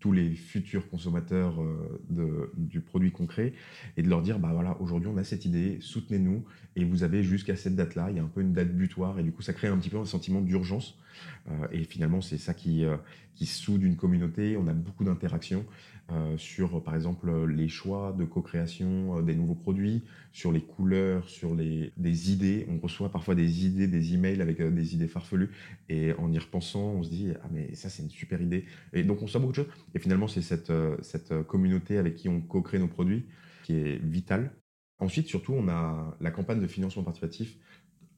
[0.00, 3.52] tous les futurs consommateurs euh, du produit concret
[3.96, 6.44] et de leur dire bah voilà aujourd'hui on a cette idée soutenez-nous
[6.74, 9.20] et vous avez jusqu'à cette date là il y a un peu une date butoir
[9.20, 11.11] et du coup ça crée un petit peu un sentiment d'urgence euh,
[11.70, 12.84] et finalement c'est ça qui
[13.34, 15.64] qui soude une communauté on a beaucoup d'interactions
[16.10, 21.28] euh, sur, par exemple, les choix de co-création euh, des nouveaux produits, sur les couleurs,
[21.28, 22.66] sur les, des idées.
[22.68, 25.50] On reçoit parfois des idées, des emails avec euh, des idées farfelues.
[25.88, 28.66] Et en y repensant, on se dit, ah mais ça c'est une super idée.
[28.92, 29.72] Et donc on sait beaucoup de choses.
[29.94, 30.72] Et finalement, c'est cette,
[31.02, 33.26] cette communauté avec qui on co-crée nos produits
[33.62, 34.52] qui est vitale.
[34.98, 37.56] Ensuite, surtout, on a la campagne de financement participatif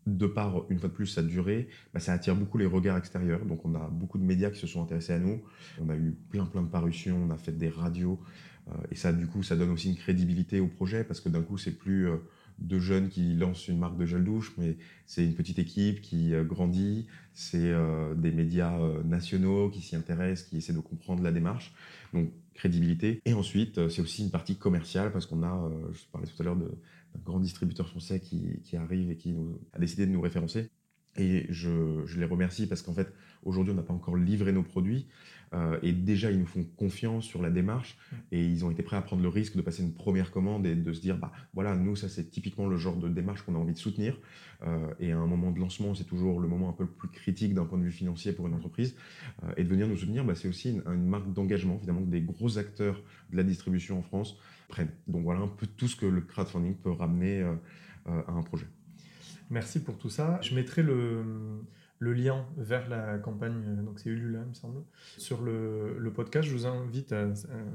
[0.06, 3.44] de par, une fois de plus, sa durée, bah, ça attire beaucoup les regards extérieurs.
[3.46, 5.42] Donc, on a beaucoup de médias qui se sont intéressés à nous.
[5.80, 8.20] On a eu plein, plein de parutions, on a fait des radios.
[8.68, 11.42] Euh, et ça, du coup, ça donne aussi une crédibilité au projet parce que d'un
[11.42, 12.16] coup, c'est plus euh,
[12.58, 16.34] deux jeunes qui lancent une marque de gel douche, mais c'est une petite équipe qui
[16.34, 17.06] euh, grandit.
[17.32, 17.74] C'est
[18.16, 21.74] des médias nationaux qui s'y intéressent, qui essaient de comprendre la démarche.
[22.12, 23.20] Donc, crédibilité.
[23.24, 26.54] Et ensuite, c'est aussi une partie commerciale parce qu'on a, je parlais tout à l'heure
[26.54, 26.70] de
[27.22, 29.34] grand distributeur français qui, qui arrive et qui
[29.72, 30.70] a décidé de nous référencer.
[31.16, 33.12] Et je, je les remercie parce qu'en fait,
[33.44, 35.06] aujourd'hui, on n'a pas encore livré nos produits.
[35.52, 37.96] Euh, et déjà, ils nous font confiance sur la démarche.
[38.32, 40.74] Et ils ont été prêts à prendre le risque de passer une première commande et
[40.74, 43.58] de se dire, bah voilà, nous, ça, c'est typiquement le genre de démarche qu'on a
[43.58, 44.18] envie de soutenir.
[44.62, 47.54] Euh, et à un moment de lancement, c'est toujours le moment un peu plus critique
[47.54, 48.96] d'un point de vue financier pour une entreprise.
[49.44, 52.10] Euh, et de venir nous soutenir, bah, c'est aussi une, une marque d'engagement, finalement, que
[52.10, 53.00] des gros acteurs
[53.30, 54.36] de la distribution en France
[54.68, 54.92] prennent.
[55.06, 57.54] Donc voilà un peu tout ce que le crowdfunding peut ramener euh,
[58.08, 58.66] euh, à un projet.
[59.54, 60.40] Merci pour tout ça.
[60.42, 61.22] Je mettrai le,
[62.00, 64.82] lien vers la campagne, euh, donc c'est Ulula, il me semble,
[65.16, 66.48] sur le, podcast.
[66.48, 67.14] Je vous invite,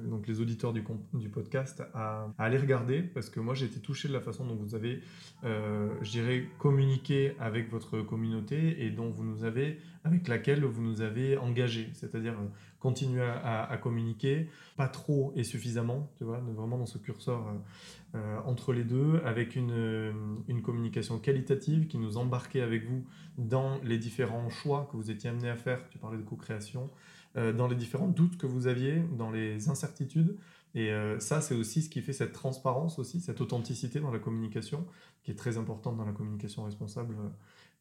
[0.03, 4.09] donc les auditeurs du, du podcast, à, aller regarder parce que moi j'ai été touché
[4.09, 5.01] de la façon dont vous avez,
[5.43, 11.01] je dirais, communiqué avec votre communauté et dont vous nous avez, avec laquelle vous nous
[11.01, 11.89] avez engagé.
[11.93, 12.35] C'est-à-dire
[12.79, 18.39] continuer à, communiquer, pas trop et suffisamment, tu vois, vraiment dans ce curseur euh, euh,
[18.45, 23.05] entre les deux, avec une, euh, communication qualitative qui nous embarquait avec vous
[23.37, 26.89] dans les différents choix que vous étiez amené à faire, tu parlais de co-création,
[27.35, 30.35] dans les différents doutes que vous aviez, dans les incertitudes.
[30.73, 34.85] Et ça, c'est aussi ce qui fait cette transparence aussi, cette authenticité dans la communication,
[35.23, 37.15] qui est très importante dans la communication responsable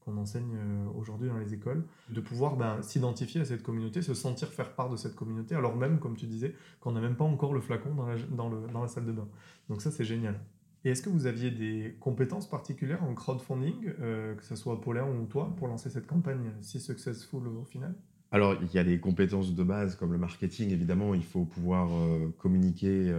[0.08, 4.14] qu'on enseigne euh, aujourd'hui dans les écoles, de pouvoir ben, s'identifier à cette communauté, se
[4.14, 7.24] sentir faire part de cette communauté, alors même, comme tu disais, qu'on n'a même pas
[7.24, 7.90] encore le flacon
[8.30, 9.28] dans la, salle de bain.
[9.68, 10.40] Donc ça, c'est génial.
[10.84, 15.06] Et est-ce que vous aviez des compétences particulières en crowdfunding, euh, que ce soit Paulin
[15.06, 17.94] ou toi, pour lancer cette campagne si successful au final?
[18.30, 21.88] Alors, il y a des compétences de base comme le marketing, évidemment, il faut pouvoir
[21.92, 23.12] euh, communiquer,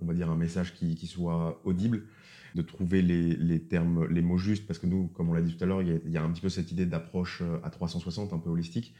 [0.00, 2.04] on va dire, un message qui soit audible
[2.54, 5.62] de trouver les, termes, les mots justes, parce que nous, comme on l'a dit tout
[5.62, 8.38] à l'heure, il, y, a un petit peu cette idée d'approche euh, à 360, un
[8.38, 8.94] peu holistique.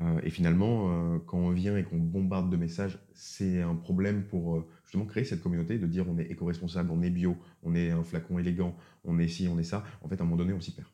[0.00, 4.24] Euh, et finalement, euh, quand on vient et qu'on bombarde de messages, c'est un problème
[4.24, 7.90] pour justement créer cette communauté, de dire on est éco-responsable, on est bio, on est
[7.90, 9.84] un flacon élégant, on est ci, on est ça.
[10.02, 10.88] En fait, à un moment donné, on s'y perd.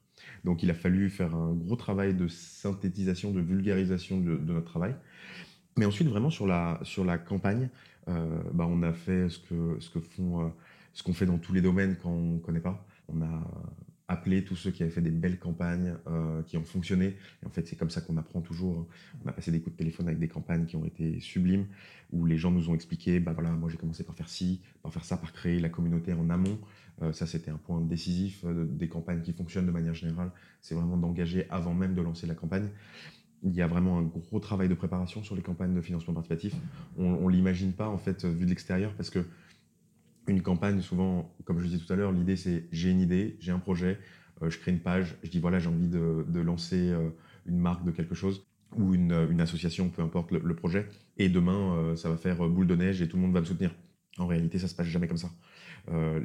[0.45, 4.95] Donc il a fallu faire un gros travail de synthétisation, de vulgarisation de, notre travail.
[5.77, 7.69] Mais ensuite, vraiment sur la, sur la campagne,
[8.07, 10.53] bah, on a fait ce que, ce que font
[10.97, 12.87] ce qu'on fait dans tous les domaines quand on ne connaît pas.
[13.09, 13.45] On a
[14.09, 17.17] appelé tous ceux qui avaient fait des belles campagnes, euh, qui ont fonctionné.
[17.43, 18.89] Et en fait, c'est comme ça qu'on apprend toujours.
[19.23, 21.67] On a passé des coups de téléphone avec des campagnes qui ont été sublimes,
[22.13, 24.91] où les gens nous ont expliqué, bah voilà, moi j'ai commencé par faire ci, par
[24.91, 26.59] faire ça, par créer la communauté en amont.
[27.03, 30.31] Euh, ça, c'était un point décisif euh, des campagnes qui fonctionnent de manière générale.
[30.63, 32.71] C'est vraiment d'engager avant même de lancer la campagne.
[33.43, 36.55] il y a vraiment un gros travail de préparation sur les campagnes de financement participatif.
[36.97, 39.27] On ne l'imagine pas, en fait, vu de l'extérieur, parce que
[40.27, 43.53] une campagne, souvent, comme je disais tout à l'heure, l'idée c'est j'ai une idée, j'ai
[43.53, 43.99] un projet,
[44.43, 47.11] euh, je crée une page, je dis voilà, j'ai envie de, lancer euh,
[47.47, 51.97] une marque de quelque chose ou une, association, peu importe le, projet, et demain, euh,
[51.97, 53.75] ça va faire boule de neige et tout le monde va me soutenir.
[54.19, 55.31] En réalité, ça se passe jamais comme ça.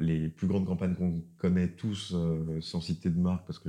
[0.00, 2.16] les plus grandes campagnes qu'on connaît tous,
[2.60, 3.68] sans citer de marque, parce que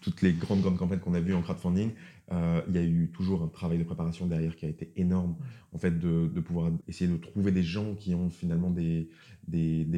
[0.00, 1.90] toutes les grandes, grandes campagnes qu'on a vues en crowdfunding,
[2.32, 5.36] euh, il y a eu toujours un travail de préparation derrière qui a été énorme.
[5.72, 9.10] En fait, de, pouvoir essayer de trouver des gens qui ont finalement des,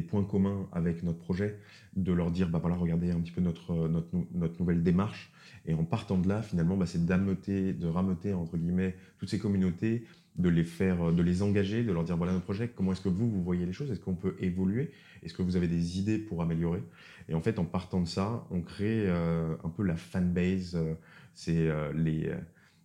[0.09, 1.59] points communs avec notre projet,
[1.95, 5.31] de leur dire, bah voilà, regardez un petit peu notre nouvelle démarche.
[5.65, 9.37] Et en partant de là, finalement, bah, c'est d'ameuter, de rameuter, entre guillemets, toutes ces
[9.37, 10.05] communautés,
[10.37, 13.09] de les faire, de les engager, de leur dire, voilà notre projet, comment est-ce que
[13.09, 14.91] vous, vous voyez les choses Est-ce qu'on peut évoluer
[15.23, 16.83] Est-ce que vous avez des idées pour améliorer?
[17.29, 20.75] Et en fait, en partant de ça, on crée euh, un peu la fanbase.
[20.75, 20.93] Euh,
[21.33, 22.31] c'est euh, les,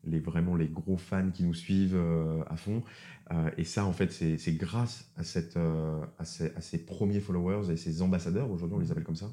[0.04, 1.98] les, vraiment les gros fans qui nous suivent
[2.48, 2.82] à fond.
[3.56, 7.76] et ça, en fait, c'est grâce à, cette, à ces, à, ces, premiers followers et
[7.78, 9.30] ces ambassadeurs, aujourd'hui on les appelle comme ça,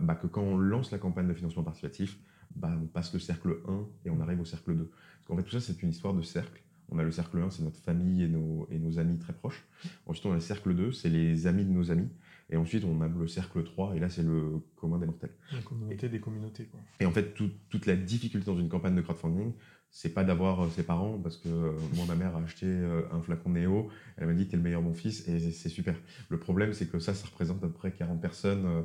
[0.00, 2.18] bah, que quand on lance la campagne de financement participatif,
[2.56, 4.84] bah, on passe le cercle 1 et on arrive au cercle 2.
[4.84, 6.62] Parce qu'en fait, tout ça, c'est une histoire de cercle.
[6.90, 9.66] On a le cercle 1, c'est notre famille et nos, et nos amis très proches.
[10.06, 12.08] Ensuite, on a le cercle 2, c'est les amis de nos amis.
[12.50, 15.34] Et ensuite, on a le cercle 3, et là, c'est le commun des mortels.
[15.52, 16.64] La communauté des communautés.
[16.64, 16.80] Quoi.
[16.98, 19.52] Et en fait, toute la difficulté dans une campagne de crowdfunding,
[19.90, 23.02] c'est pas d'avoir euh, ses parents, parce que euh, moi, ma mère a acheté euh,
[23.12, 25.94] un flacon Néo, elle m'a dit, t'es le meilleur mon fils, et c'est super.
[26.30, 28.84] Le problème, c'est que ça, ça représente à peu près 40 personnes,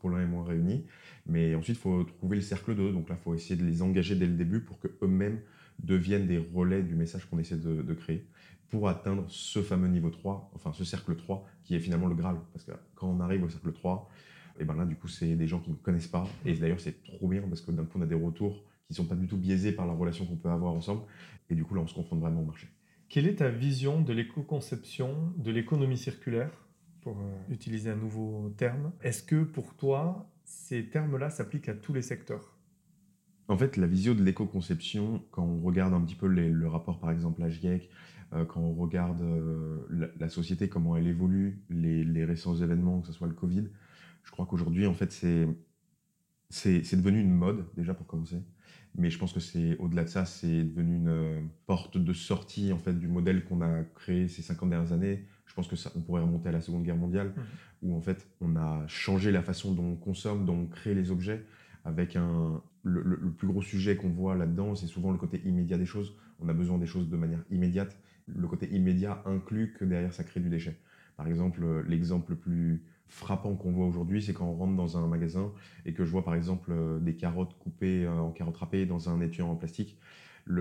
[0.00, 0.84] pour l'un et moi réunis.
[1.26, 3.80] Mais ensuite, il faut trouver le cercle 2, donc là, il faut essayer de les
[3.80, 5.40] engager dès le début pour qu'eux-mêmes
[5.82, 8.26] deviennent des relais du message qu'on essaie de, créer
[8.68, 12.36] pour atteindre ce fameux niveau 3, enfin ce cercle 3 qui est finalement le Graal.
[12.52, 14.10] Parce que quand on arrive au cercle 3,
[14.60, 16.26] et ben là du coup c'est des gens qui ne connaissent pas.
[16.44, 19.04] Et d'ailleurs c'est trop bien parce que d'un coup on a des retours qui sont
[19.04, 21.02] pas du tout biaisés par la relation qu'on peut avoir ensemble.
[21.48, 22.68] Et du coup là on se confronte vraiment au marché.
[23.08, 26.50] Quelle est ta vision de l'éco-conception, de l'économie circulaire,
[27.00, 28.92] pour euh, utiliser un nouveau terme?
[29.02, 32.57] Est-ce que pour toi ces termes-là s'appliquent à tous les secteurs?
[33.48, 37.10] En fait, la vision de l'éco-conception, quand on regarde un petit peu le rapport, par
[37.10, 37.90] exemple, à GIEC,
[38.34, 43.12] euh, quand on regarde euh, la, société, comment elle évolue, les, récents événements, que ce
[43.12, 43.68] soit le Covid,
[44.24, 45.48] je crois qu'aujourd'hui, en fait, c'est,
[46.50, 48.42] c'est, devenu une mode, déjà pour commencer.
[48.96, 52.72] Mais je pense que c'est au-delà de ça, c'est devenu une euh, porte de sortie
[52.72, 55.24] en fait du modèle qu'on a créé ces 50 dernières années.
[55.46, 57.40] Je pense que ça, on pourrait remonter à la Seconde Guerre mondiale, mmh.
[57.82, 61.10] où en fait on a changé la façon dont on consomme, dont on crée les
[61.10, 61.44] objets
[61.88, 65.86] avec un, le, plus gros sujet qu'on voit là-dedans, c'est souvent le côté immédiat des
[65.86, 66.16] choses.
[66.40, 67.96] On a besoin des choses de manière immédiate.
[68.26, 70.76] Le côté immédiat inclut que derrière, ça crée du déchet.
[71.16, 75.06] Par exemple, l'exemple le plus frappant qu'on voit aujourd'hui, c'est quand on rentre dans un
[75.06, 75.50] magasin
[75.86, 79.20] et que je vois par exemple des carottes coupées euh, en carottes râpées dans un
[79.20, 79.98] étui en plastique.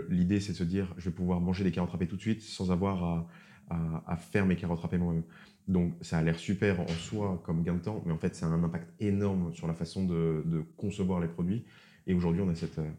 [0.10, 2.42] L'idée, c'est de se dire, je vais pouvoir manger des carottes râpées tout de suite
[2.42, 3.28] sans avoir
[3.70, 5.24] à, à faire mes carottes râpées moi-même.
[5.68, 8.46] Donc ça a l'air super en soi comme gain de temps, mais en fait, ça
[8.46, 11.66] a un impact énorme sur la façon de, de concevoir les produits.
[12.08, 12.80] Et aujourd'hui, on a cette.
[12.80, 12.90] Euh,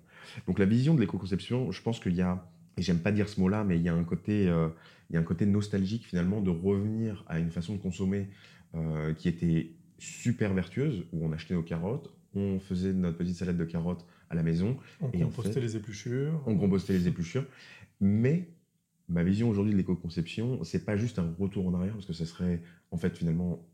[0.47, 3.41] donc la vision de l'éco-conception, je pense qu'il y a, et j'aime pas dire ce
[3.41, 4.69] mot-là, mais il y a un côté, euh,
[5.09, 8.29] il y a un côté nostalgique finalement de revenir à une façon de consommer
[8.75, 13.57] euh, qui était super vertueuse, où on achetait nos carottes, on faisait notre petite salade
[13.57, 14.77] de carottes à la maison.
[15.01, 16.43] On et compostait les épluchures.
[16.47, 17.47] On compostait les épluchures.
[18.01, 18.49] Mais
[19.09, 22.27] ma vision aujourd'hui de l'éco-conception, c'est pas juste un retour en arrière, parce que ça
[22.27, 23.67] serait en fait finalement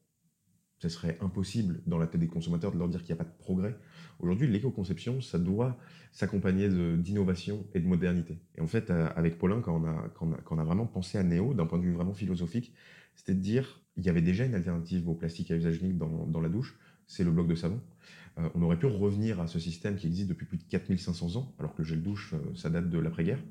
[0.78, 3.30] ce serait impossible dans la tête des consommateurs de leur dire qu'il n'y a pas
[3.30, 3.74] de progrès.
[4.18, 5.78] Aujourd'hui, l'éco-conception, ça doit
[6.12, 6.68] s'accompagner
[6.98, 8.38] d'innovation et de modernité.
[8.58, 9.82] Et en fait, euh, avec Paulin, quand
[10.20, 12.74] on a, vraiment pensé à Néo, d'un point de vue vraiment philosophique,
[13.14, 16.26] c'était de dire, il y avait déjà une alternative au plastique à usage unique dans,
[16.26, 17.80] dans la douche, c'est le bloc de savon.
[18.38, 21.54] Euh, on aurait pu revenir à ce système qui existe depuis plus de 4500 ans,
[21.58, 23.42] alors que le gel douche, euh, ça date de l'après-guerre.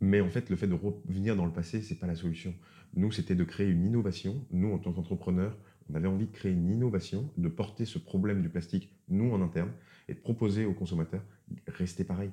[0.00, 2.54] Mais en fait, le fait de revenir dans le passé, c'est pas la solution.
[2.94, 4.44] Nous, c'était de créer une innovation.
[4.50, 5.56] Nous, en tant qu'entrepreneurs,
[5.90, 9.42] on avait envie de créer une innovation, de porter ce problème du plastique, nous, en
[9.42, 9.70] interne,
[10.08, 11.22] et de proposer aux consommateurs,
[11.66, 12.30] rester pareil,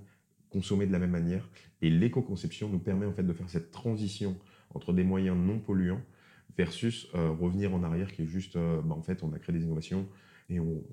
[0.49, 1.49] consommer de la même manière.
[1.81, 4.37] Et l'éco-conception nous permet en fait de faire cette transition
[4.73, 6.01] entre des moyens non polluants
[6.57, 9.55] versus euh, revenir en arrière qui est juste, euh, bah, en fait, on a créé
[9.55, 10.07] des innovations
[10.49, 10.83] et on,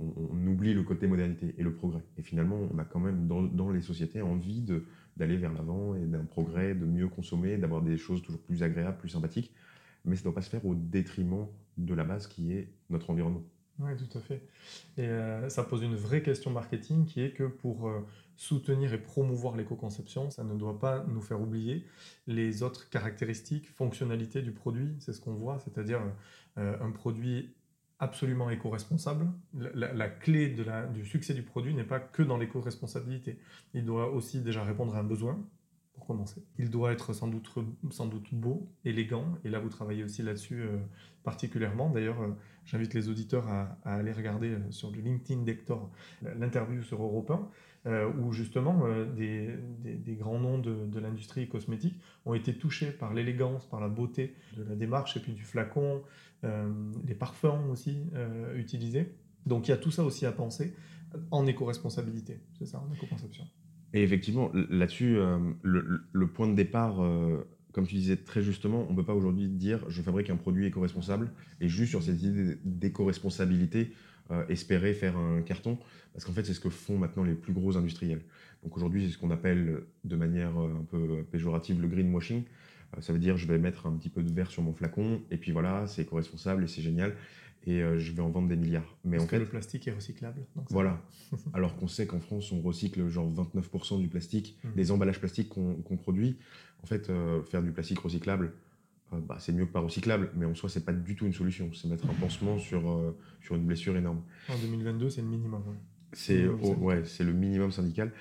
[0.46, 2.02] oublie le côté modernité et le progrès.
[2.16, 4.64] Et finalement, on a quand même dans, les sociétés envie
[5.16, 8.98] d'aller vers l'avant et d'un progrès, de mieux consommer, d'avoir des choses toujours plus agréables,
[8.98, 9.52] plus sympathiques
[10.04, 11.46] mais ça ne doit pas se faire au détriment
[11.76, 13.42] de la base qui est notre environnement.
[13.78, 14.42] Oui, tout à fait.
[14.96, 18.98] Et euh, ça pose une vraie question marketing qui est que pour euh, soutenir et
[18.98, 21.86] promouvoir l'éco-conception, ça ne doit pas nous faire oublier
[22.26, 24.94] les autres caractéristiques, fonctionnalités du produit.
[25.00, 26.00] C'est ce qu'on voit, c'est-à-dire
[26.58, 27.54] euh, un produit
[28.02, 29.28] absolument éco-responsable.
[29.54, 30.48] La, clé
[30.92, 33.38] du succès du produit n'est pas que dans l'éco-responsabilité.
[33.74, 35.40] Il doit aussi déjà répondre à un besoin,
[35.94, 36.42] pour commencer.
[36.58, 40.78] Il doit être sans doute, beau, élégant, et là vous travaillez aussi là-dessus euh,
[41.22, 41.90] particulièrement.
[41.90, 42.30] D'ailleurs, euh,
[42.64, 45.88] j'invite les auditeurs à, aller regarder euh, sur le LinkedIn d'Hector
[46.36, 47.30] l'interview sur Europe
[47.84, 48.84] 1, où justement
[49.16, 49.58] des,
[50.18, 54.76] grands noms de l'industrie cosmétique ont été touchés par l'élégance, par la beauté de la
[54.76, 56.02] démarche, et puis du flacon,
[56.42, 58.10] les parfums aussi
[58.56, 59.14] utilisés.
[59.46, 60.74] Donc il y a tout ça aussi à penser
[61.30, 63.44] en éco-responsabilité, c'est ça, en éco-conception.
[63.94, 68.92] Et effectivement, là-dessus, euh, le, point de départ, euh, comme tu disais très justement, on
[68.92, 72.56] ne peut pas aujourd'hui dire je fabrique un produit éco-responsable et juste sur cette idée
[72.64, 73.92] d'éco-responsabilité,
[74.30, 75.78] euh, espérer faire un carton,
[76.14, 78.22] parce qu'en fait, c'est ce que font maintenant les plus gros industriels.
[78.62, 82.44] Donc aujourd'hui, c'est ce qu'on appelle de manière un peu péjorative le greenwashing.
[83.00, 85.36] Ça veut dire je vais mettre un petit peu de verre sur mon flacon, et
[85.36, 87.14] puis voilà, c'est éco-responsable et c'est génial
[87.66, 88.96] et euh, je vais en vendre des milliards.
[89.04, 90.44] Mais Parce en que fait, le plastique est recyclable.
[90.70, 91.00] voilà.
[91.54, 94.74] Alors qu'on sait qu'en France, on recycle genre 29% du plastique, hmm.
[94.74, 96.38] des emballages plastiques qu'on produit.
[96.82, 98.52] En fait, euh, faire du plastique recyclable,
[99.12, 101.32] euh, bah, c'est mieux que pas recyclable, mais en soi, c'est pas du tout une
[101.32, 101.70] solution.
[101.72, 104.22] C'est mettre un pansement sur, sur une blessure énorme.
[104.48, 105.62] En 2022, c'est le minimum.
[106.12, 108.12] C'est ouais, c'est le minimum syndical.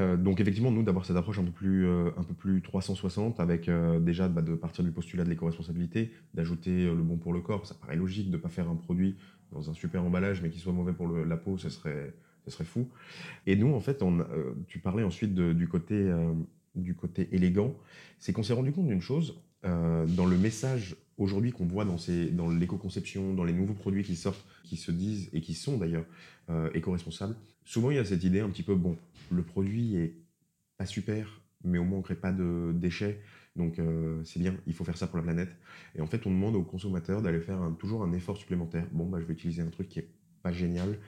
[0.00, 3.40] Euh, donc effectivement, nous, d'avoir cette approche un peu plus, euh, un peu plus 360,
[3.40, 7.40] avec euh, déjà bah, de partir du postulat de l'éco-responsabilité, d'ajouter le bon pour le
[7.40, 9.16] corps, ça paraît logique de ne pas faire un produit
[9.52, 12.64] dans un super emballage, mais qui soit mauvais pour la peau, ce serait, ce serait
[12.64, 12.88] fou.
[13.46, 14.26] Et nous, en fait, on,
[14.66, 16.12] tu parlais ensuite du, côté,
[16.74, 17.72] du côté élégant,
[18.18, 21.96] c'est qu'on s'est rendu compte d'une chose, dans le message aujourd'hui qu'on voit dans,
[22.32, 26.04] dans l'éco-conception, dans les nouveaux produits qui sortent, qui se disent et qui sont d'ailleurs
[26.74, 28.96] éco-responsables, souvent il y a cette idée un petit peu, bon,
[29.30, 30.14] le produit est
[30.76, 33.20] pas super, mais au moins on crée pas de déchets,
[33.56, 35.56] donc euh, c'est bien, il faut faire ça pour la planète.
[35.94, 38.86] Et en fait, on demande aux consommateurs d'aller faire toujours un effort supplémentaire.
[38.92, 40.08] Bon, bah, je vais utiliser un truc qui est
[40.42, 40.98] pas génial,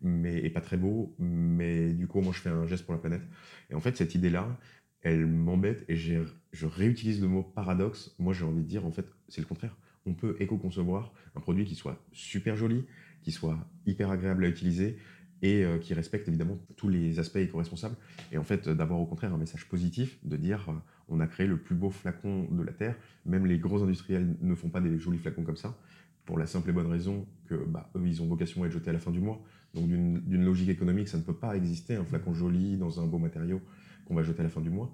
[0.00, 3.00] mais et pas très beau, mais du coup, moi, je fais un geste pour la
[3.00, 3.22] planète.
[3.70, 4.58] Et en fait, cette idée-là,
[5.02, 8.14] elle m'embête et je réutilise le mot paradoxe.
[8.18, 9.76] Moi, j'ai envie de dire, en fait, c'est le contraire.
[10.06, 12.84] On peut éco-concevoir un produit qui soit super joli,
[13.22, 14.98] qui soit hyper agréable à utiliser,
[15.42, 17.96] et euh, qui respecte évidemment tous les aspects éco-responsables.
[18.32, 20.72] Et en fait, d'avoir au contraire un message positif, de dire euh,
[21.08, 22.96] on a créé le plus beau flacon de la Terre.
[23.24, 25.78] Même les gros industriels ne font pas des jolis flacons comme ça,
[26.24, 28.90] pour la simple et bonne raison que bah, eux, ils ont vocation à être jetés
[28.90, 29.42] à la fin du mois.
[29.74, 33.18] Donc d'une logique économique, ça ne peut pas exister, un flacon joli dans un beau
[33.18, 33.60] matériau
[34.08, 34.90] qu'on va jeter à la fin du mois.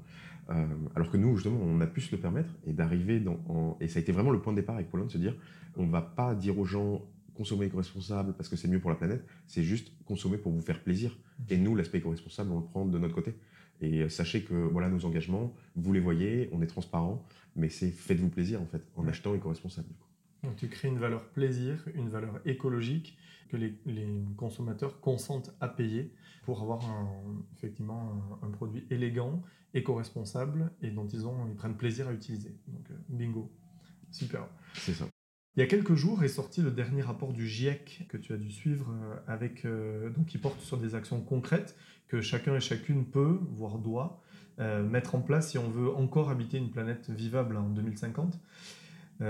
[0.51, 3.77] Euh, alors que nous, justement, on a pu se le permettre et d'arriver dans...
[3.81, 5.35] Et ça a été vraiment le point de départ avec Pauline de se dire,
[5.77, 7.03] on ne va pas dire aux gens,
[7.35, 10.81] consommer éco-responsable parce que c'est mieux pour la planète, c'est juste consommer pour vous faire
[10.83, 11.17] plaisir.
[11.49, 13.35] Et nous, l'aspect éco-responsable, on le prend de notre côté.
[13.81, 17.91] Et euh, sachez que voilà nos engagements, vous les voyez, on est transparent, mais c'est
[17.91, 19.89] faites-vous plaisir en fait en achetant éco-responsable.
[20.45, 23.17] Donc tu crées une valeur plaisir, une valeur écologique
[23.49, 23.75] que les,
[24.37, 26.13] consommateurs consentent à payer
[26.45, 27.09] pour avoir un,
[27.57, 32.57] effectivement un, produit élégant, éco-responsable et dont ils, ont, ils prennent plaisir à utiliser.
[32.69, 33.51] Donc euh, bingo,
[34.11, 34.47] super.
[34.75, 35.07] C'est ça.
[35.57, 38.37] Il y a quelques jours est sorti le dernier rapport du GIEC que tu as
[38.37, 41.77] dû suivre, euh, avec, euh, donc qui porte sur des actions concrètes
[42.09, 44.21] que chacun et chacune peut, voire doit,
[44.59, 48.39] euh, mettre en place si on veut encore habiter une planète vivable en 2050.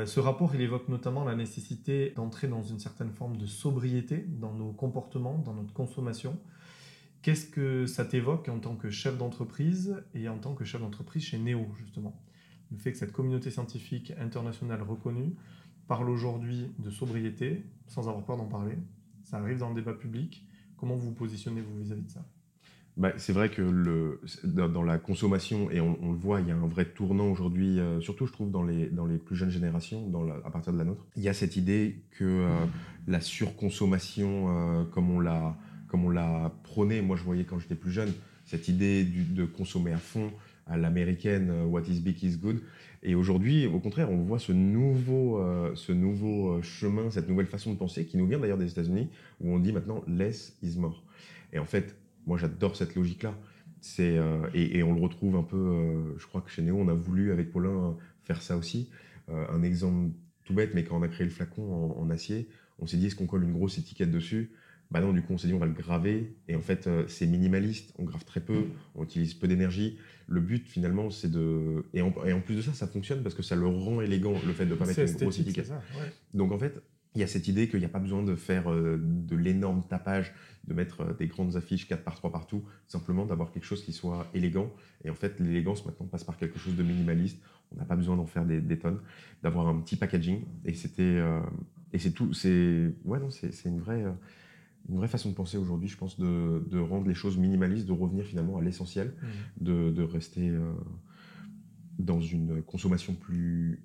[0.07, 4.55] ce rapport, il évoque notamment la nécessité d'entrer dans une certaine forme de sobriété dans
[4.55, 6.38] nos comportements, dans notre consommation.
[7.25, 11.25] Qu'est-ce que ça t'évoque en tant que chef d'entreprise et en tant que chef d'entreprise
[11.25, 12.21] chez Neo, justement?
[12.71, 15.35] Le fait que cette communauté scientifique internationale reconnue
[15.89, 18.77] parle aujourd'hui de sobriété sans avoir peur d'en parler.
[19.23, 20.47] Ça arrive dans le débat public.
[20.77, 22.27] Comment vous vous positionnez-vous vis-à-vis de ça?
[22.99, 26.57] Bah, c'est vrai que le, dans, la consommation, et on, le voit, il y a
[26.57, 30.13] un vrai tournant aujourd'hui, euh, surtout je trouve dans les, dans les plus jeunes générations,
[30.45, 31.07] à partir de la nôtre.
[31.17, 32.67] Il y a cette idée que euh,
[33.07, 35.57] la surconsommation, euh, comme on l'a
[35.94, 38.12] comme on l'a prôné, moi je voyais quand j'étais plus jeune,
[38.46, 40.33] cette idée de consommer à fond,
[40.66, 42.61] à l'américaine, what is big is good,
[43.04, 47.46] et aujourd'hui, au contraire, on voit ce nouveau, euh, ce nouveau euh, chemin, cette nouvelle
[47.46, 49.09] façon de penser qui nous vient d'ailleurs des États-Unis,
[49.40, 51.00] où on dit maintenant less is more.
[51.52, 51.94] Et en fait,
[52.26, 53.38] moi j'adore cette logique-là.
[53.80, 56.16] C'est euh, et, on le retrouve un peu.
[56.18, 58.90] je crois que chez Néo, on a voulu avec Paulin faire ça aussi.
[59.28, 60.11] un exemple
[60.42, 62.48] tout bête, mais quand on a créé le flacon en acier,
[62.80, 64.50] on s'est dit est-ce qu'on colle une grosse étiquette dessus?
[64.94, 66.37] Bah non, du coup, on s'est dit, on va le graver.
[66.46, 69.98] Et en fait, euh, c'est minimaliste, on grave très peu, on utilise peu d'énergie.
[70.28, 71.85] Le but, finalement, c'est de.
[71.94, 74.66] Et en, plus de ça, ça fonctionne parce que ça le rend élégant, le fait
[74.66, 75.72] de ne pas mettre une grosse étiquette.
[76.32, 76.80] Donc, en fait,
[77.16, 79.82] il y a cette idée qu'il n'y a pas besoin de faire euh, de l'énorme
[79.88, 80.32] tapage,
[80.68, 83.92] de mettre euh, des grandes affiches 4 par 3 partout, simplement d'avoir quelque chose qui
[83.92, 84.72] soit élégant.
[85.05, 87.42] Et en fait, l'élégance maintenant passe par quelque chose de minimaliste.
[87.72, 89.01] On n'a pas besoin d'en faire des, tonnes,
[89.42, 90.45] d'avoir un petit packaging.
[90.64, 91.20] Et c'était
[91.92, 92.32] Et c'est tout.
[92.32, 94.05] C'est ouais, non, c'est une vraie,
[94.89, 97.93] une vraie façon de penser aujourd'hui, je pense, de, de, rendre les choses minimalistes, de
[97.93, 99.64] revenir finalement à l'essentiel, mmh.
[99.64, 100.53] de, de, rester
[101.99, 103.82] dans une consommation plus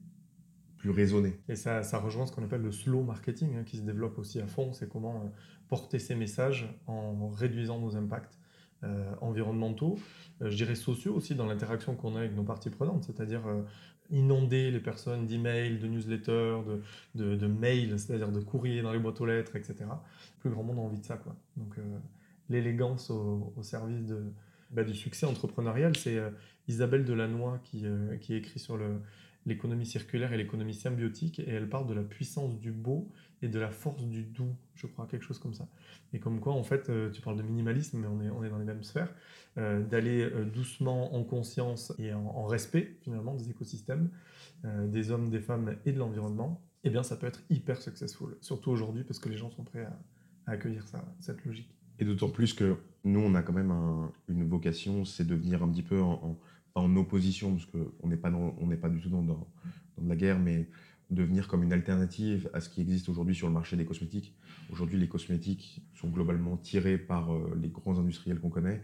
[0.77, 1.37] plus raisonnée.
[1.49, 4.39] Et ça, ça rejoint ce qu'on appelle le slow marketing, hein, qui se développe aussi
[4.39, 4.71] à fond.
[4.71, 5.29] C'est comment
[5.67, 8.39] porter ces messages en réduisant nos impacts
[8.83, 9.99] euh, environnementaux,
[10.41, 13.63] euh, je dirais sociaux aussi dans l'interaction qu'on a avec nos parties prenantes, c'est-à-dire euh,
[14.11, 16.59] inonder les personnes d'emails, de newsletters,
[17.15, 19.85] de, de, mails, c'est-à-dire de courriers dans les boîtes aux lettres, etc.
[20.39, 21.17] Plus grand monde a envie de ça.
[21.17, 21.35] Quoi.
[21.57, 21.75] Donc
[22.49, 24.23] l'élégance au, service de,
[24.71, 26.17] bah, du succès entrepreneurial, c'est
[26.67, 27.85] Isabelle Delannoy qui,
[28.21, 28.79] qui écrit sur
[29.45, 33.11] l'économie circulaire et l'économie symbiotique, et elle parle de la puissance du beau
[33.41, 35.67] et de la force du doux, je crois, quelque chose comme ça.
[36.13, 38.49] Et comme quoi, en fait, euh, tu parles de minimalisme, mais on est, on est
[38.49, 39.13] dans les mêmes sphères,
[39.57, 44.09] euh, d'aller euh, doucement en conscience et en, respect, finalement, des écosystèmes,
[44.63, 48.71] des hommes, des femmes et de l'environnement, eh bien, ça peut être hyper successful, surtout
[48.71, 51.69] aujourd'hui, parce que les gens sont prêts à, accueillir ça, cette logique.
[51.99, 52.75] Et d'autant plus que
[53.05, 53.71] nous, on a quand même
[54.27, 58.89] une vocation, c'est de venir un petit peu en opposition, parce qu'on n'est pas, pas
[58.89, 59.47] du tout dans, dans,
[60.05, 60.67] la guerre, mais
[61.09, 64.35] devenir comme une alternative à ce qui existe aujourd'hui sur le marché des cosmétiques.
[64.71, 68.81] Aujourd'hui, les cosmétiques sont globalement tirés par euh, les grands industriels qu'on connaît.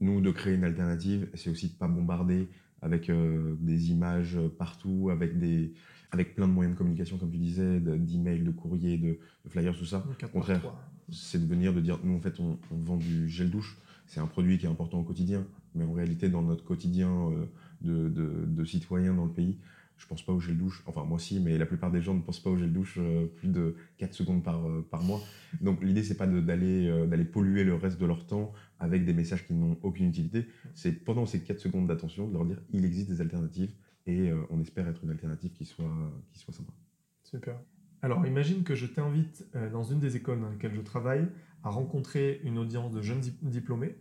[0.00, 2.48] Nous, de créer une alternative, c'est aussi de ne pas bombarder
[2.82, 5.72] avec euh, des images partout, avec, des,
[6.10, 9.76] avec plein de moyens de communication, comme tu disais, d'emails, de, de courriers, de, flyers,
[9.76, 10.04] tout ça.
[10.22, 10.62] Au contraire,
[11.10, 13.78] c'est de venir de dire, nous, en fait, on vend du gel douche.
[14.06, 17.46] C'est un produit qui est important au quotidien mais en réalité, dans notre quotidien euh,
[17.80, 18.08] de,
[18.46, 19.58] de, citoyens dans le pays,
[19.96, 20.82] je pense pas au gel douche.
[20.86, 23.26] Enfin, moi aussi, mais la plupart des gens ne pensent pas au gel douche euh,
[23.26, 25.20] plus de 4 secondes par, euh, par mois.
[25.60, 29.46] Donc, l'idée, c'est pas d'aller d'aller polluer le reste de leur temps avec des messages
[29.46, 30.46] qui n'ont aucune utilité.
[30.74, 33.72] C'est pendant ces 4 secondes d'attention de leur dire il existe des alternatives
[34.06, 36.72] et on espère être une alternative qui soit, qui soit sympa.
[37.22, 37.58] Super.
[38.02, 41.26] Alors, imagine que je t'invite dans une des écoles dans lesquelles je travaille
[41.62, 43.96] à rencontrer une audience de jeunes diplômés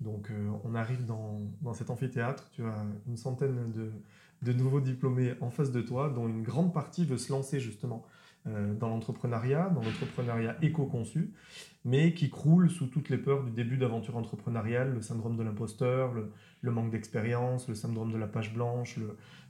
[0.00, 1.40] donc euh, on arrive dans,
[1.74, 3.90] cet amphithéâtre, tu as une centaine de,
[4.46, 8.06] nouveaux diplômés en face de toi, dont une grande partie veut se lancer justement
[8.46, 11.32] euh, dans l'entrepreneuriat, dans l'entrepreneuriat éco-conçu,
[11.84, 16.14] mais qui croule sous toutes les peurs du début d'aventure entrepreneuriale, le syndrome de l'imposteur,
[16.14, 18.98] le, manque d'expérience, le syndrome de la page blanche,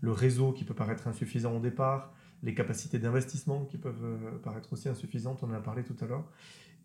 [0.01, 4.73] le, réseau qui peut paraître insuffisant au départ, les capacités d'investissement qui peuvent euh, paraître
[4.73, 6.25] aussi insuffisantes, on en a parlé tout à l'heure.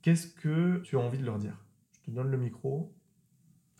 [0.01, 1.57] Qu'est-ce que tu as envie de leur dire?
[2.01, 2.93] Je te donne le micro,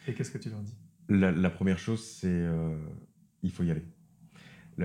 [0.08, 0.76] et qu'est-ce que tu leur dis?
[1.10, 2.76] La, première chose, c'est euh,
[3.42, 3.84] il faut y aller.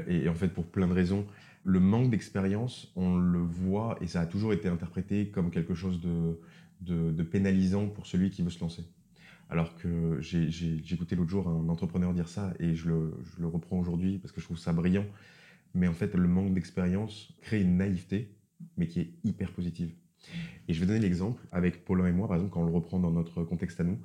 [0.08, 1.26] Et, en fait, pour plein de raisons,
[1.64, 6.00] le manque d'expérience, on le voit et ça a toujours été interprété comme quelque chose
[6.00, 8.84] de, pénalisant pour celui qui veut se lancer.
[9.50, 14.18] Alors que j'ai écouté l'autre jour un entrepreneur dire ça et je le reprends aujourd'hui
[14.18, 15.06] parce que je trouve ça brillant.
[15.74, 18.34] Mais en fait, le manque d'expérience crée une naïveté,
[18.76, 19.92] mais qui est hyper positive.
[20.68, 22.98] Et je vais donner l'exemple avec Paulin et moi, par exemple, quand on le reprend
[22.98, 23.98] dans notre contexte à nous,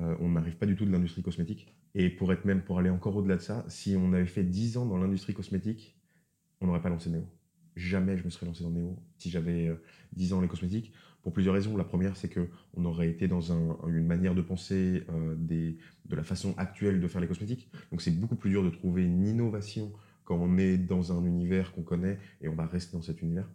[0.00, 1.74] euh, on n'arrive pas du tout de l'industrie cosmétique.
[1.94, 4.76] Et pour être même, pour aller encore au-delà de ça, si on avait fait 10
[4.76, 5.96] ans dans l'industrie cosmétique,
[6.60, 7.26] on n'aurait pas lancé Néo.
[7.76, 9.70] Jamais je me serais lancé dans Néo si j'avais
[10.12, 10.92] 10 euh, ans dans les cosmétiques.
[11.22, 11.76] Pour plusieurs raisons.
[11.76, 16.54] La première, c'est qu'on aurait été dans une manière de penser euh, de la façon
[16.56, 17.68] actuelle de faire les cosmétiques.
[17.90, 19.92] Donc c'est beaucoup plus dur de trouver une innovation
[20.24, 23.48] quand on est dans un univers qu'on connaît et on va rester dans cet univers.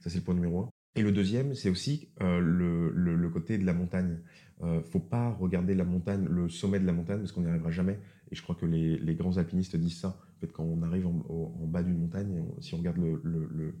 [0.00, 0.70] Ça, c'est le point numéro un.
[0.96, 4.18] Et le deuxième, c'est aussi euh, le, côté de la montagne.
[4.62, 7.70] Euh, faut pas regarder la montagne, le sommet de la montagne, parce qu'on n'y arrivera
[7.70, 7.98] jamais.
[8.30, 10.08] Et je crois que les, grands alpinistes disent ça.
[10.36, 13.74] En fait, quand on arrive en, bas d'une montagne, si on regarde le,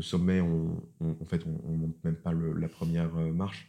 [0.00, 3.68] sommet, on, en fait, on, ne monte même pas la première euh, marche.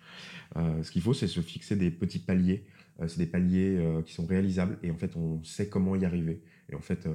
[0.55, 2.65] Euh, ce qu'il faut, c'est se fixer des petits paliers.
[3.05, 6.41] C'est des paliers qui sont réalisables, et en fait, on sait comment y arriver.
[6.67, 7.07] Et en fait,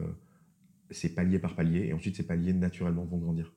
[0.90, 3.52] c'est palier par palier, et ensuite, ces paliers naturellement vont grandir.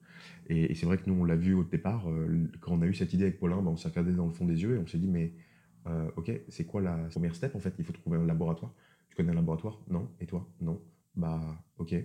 [0.47, 2.93] Et, c'est vrai que nous, on l'a vu au départ, euh, quand on a eu
[2.93, 4.87] cette idée avec Paulin, bah, on s'est regardé dans le fond des yeux et on
[4.87, 5.33] s'est dit, mais
[5.87, 7.73] euh, ok, c'est quoi la première step en fait?
[7.79, 8.73] Il faut trouver un laboratoire.
[9.09, 9.81] Tu connais un laboratoire?
[9.89, 10.09] Non.
[10.19, 10.47] Et toi?
[10.61, 10.81] Non.
[11.15, 11.41] Bah
[11.77, 11.95] ok.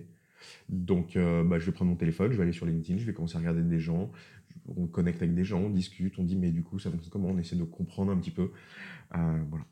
[0.69, 3.13] Donc euh, bah, je vais prendre mon téléphone, je vais aller sur LinkedIn, je vais
[3.13, 4.11] commencer à regarder des gens,
[4.67, 7.29] on connecte avec des gens, on discute, on dit mais du coup ça fonctionne comment?
[7.29, 8.51] On essaie de comprendre un petit peu.
[9.11, 9.65] voilà.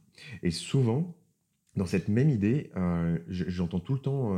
[0.43, 1.15] Et souvent,
[1.75, 2.71] dans cette même idée,
[3.27, 4.35] j'entends tout le temps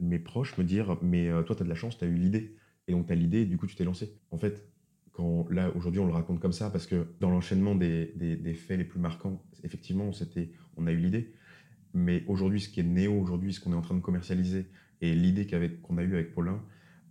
[0.00, 2.56] mes proches me dire mais toi tu as de la chance, tu as eu l'idée.
[2.88, 4.12] Et donc, tu as l'idée, du coup, tu t'es lancé.
[4.30, 4.68] En fait,
[5.12, 8.78] quand, là, aujourd'hui, on le raconte comme ça parce que dans l'enchaînement des, des, faits
[8.78, 10.12] les plus marquants, effectivement, on,
[10.76, 11.34] on a eu l'idée.
[11.92, 14.66] Mais aujourd'hui, ce qui est néo aujourd'hui, ce qu'on est en train de commercialiser
[15.00, 15.46] et l'idée
[15.82, 16.62] qu'on a eue avec Paulin,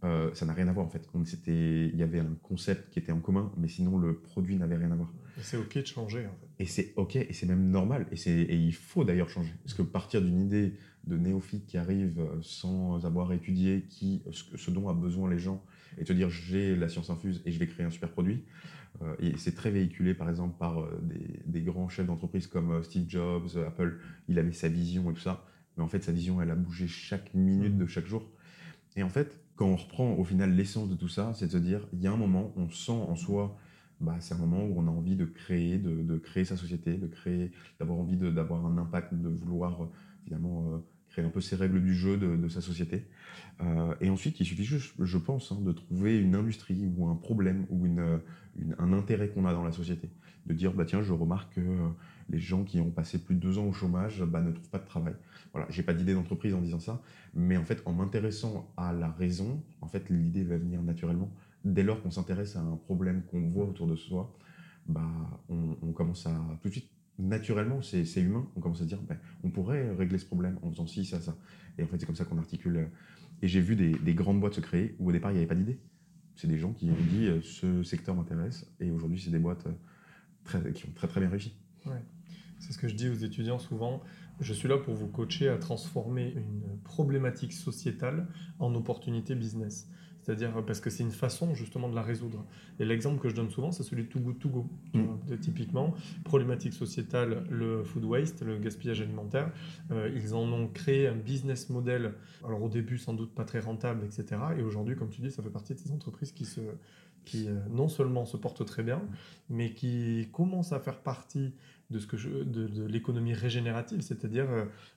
[0.06, 1.06] euh, ça n'a rien à voir en fait.
[1.48, 4.92] Il y avait un concept qui était en commun, mais sinon le produit n'avait rien
[4.92, 5.14] à voir.
[5.42, 6.48] C'est ok de changer en fait.
[6.60, 9.54] Et c'est ok, et c'est même normal, et, et il faut d'ailleurs changer.
[9.64, 10.74] Parce que partir d'une idée
[11.10, 15.64] de néophytes qui arrivent sans avoir étudié qui, ce, dont a besoin les gens
[15.98, 18.44] et te dire j'ai la science infuse et je vais créer un super produit.
[19.20, 23.58] et c'est très véhiculé par exemple par des, des grands chefs d'entreprise comme Steve Jobs,
[23.68, 24.00] Apple.
[24.28, 25.46] Il avait sa vision et tout ça.
[25.80, 28.30] Mais en fait, sa vision, elle a bougé chaque minute de chaque jour.
[28.98, 31.58] Et en fait, quand on reprend au final l'essence de tout ça, c'est de se
[31.58, 33.58] dire, il y a un moment, on sent en soi,
[34.02, 37.08] bah, c'est un moment où on a envie de créer, de, créer sa société, de
[37.08, 39.88] créer, d'avoir envie d'avoir un impact, de vouloir euh,
[40.24, 40.78] finalement euh,
[41.10, 43.06] créer un peu ses règles du jeu de, sa société.
[43.62, 47.16] Euh, et ensuite, il suffit juste, je pense, hein, de trouver une industrie ou un
[47.16, 48.22] problème ou une,
[48.78, 50.10] un intérêt qu'on a dans la société.
[50.46, 51.62] De dire, bah, tiens, je remarque que
[52.30, 54.80] les gens qui ont passé plus de deux ans au chômage bah, ne trouvent pas
[54.80, 55.14] de travail.
[55.54, 57.02] Voilà, j'ai pas d'idée d'entreprise en disant ça,
[57.34, 61.32] mais en fait, en m'intéressant à la raison, en fait, l'idée va venir naturellement.
[61.66, 64.34] Dès lors qu'on s'intéresse à un problème qu'on voit autour de soi,
[64.88, 65.02] bah,
[65.50, 69.18] on, commence à tout de suite naturellement, c'est humain, on commence à dire, ben,
[69.60, 71.36] pourrait régler ce problème en faisant ci, ça, ça.
[71.78, 72.88] Et en fait, c'est comme ça qu'on articule.
[73.42, 75.56] Et j'ai vu des, grandes boîtes se créer où au départ, il n'y avait pas
[75.56, 75.80] d'idée.
[76.36, 78.72] C'est des gens qui ont dit, euh, ce secteur m'intéresse.
[78.80, 79.74] Et aujourd'hui, c'est des boîtes euh,
[80.46, 81.58] très, qui ont très, très bien réussi.
[81.86, 82.02] Ouais.
[82.60, 84.02] C'est ce que je dis aux étudiants souvent.
[84.40, 88.28] Je suis là pour vous coacher à transformer une problématique sociétale
[88.60, 89.90] en opportunité business.
[90.30, 92.46] C'est-à-dire parce que c'est une façon justement de la résoudre.
[92.80, 94.70] Et l'exemple que je donne souvent, c'est celui de Too Good To Go.
[94.94, 95.38] Mm.
[95.38, 99.52] typiquement, problématique sociétale, le food waste, le gaspillage alimentaire.
[99.90, 102.14] Euh, ils en ont créé un business model.
[102.46, 104.40] Alors au début, sans doute pas très rentable, etc.
[104.60, 106.62] Et aujourd'hui, comme tu dis, ça fait partie de ces entreprises qui se
[107.26, 109.02] qui euh, non seulement se portent très bien,
[109.50, 111.56] mais qui commencent à faire partie
[111.90, 114.48] de, ce que je, de, l'économie régénérative, c'est-à-dire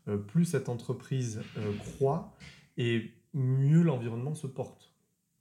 [0.09, 1.41] euh, plus cette entreprise
[1.79, 2.35] croît
[2.77, 4.92] et mieux l'environnement se porte.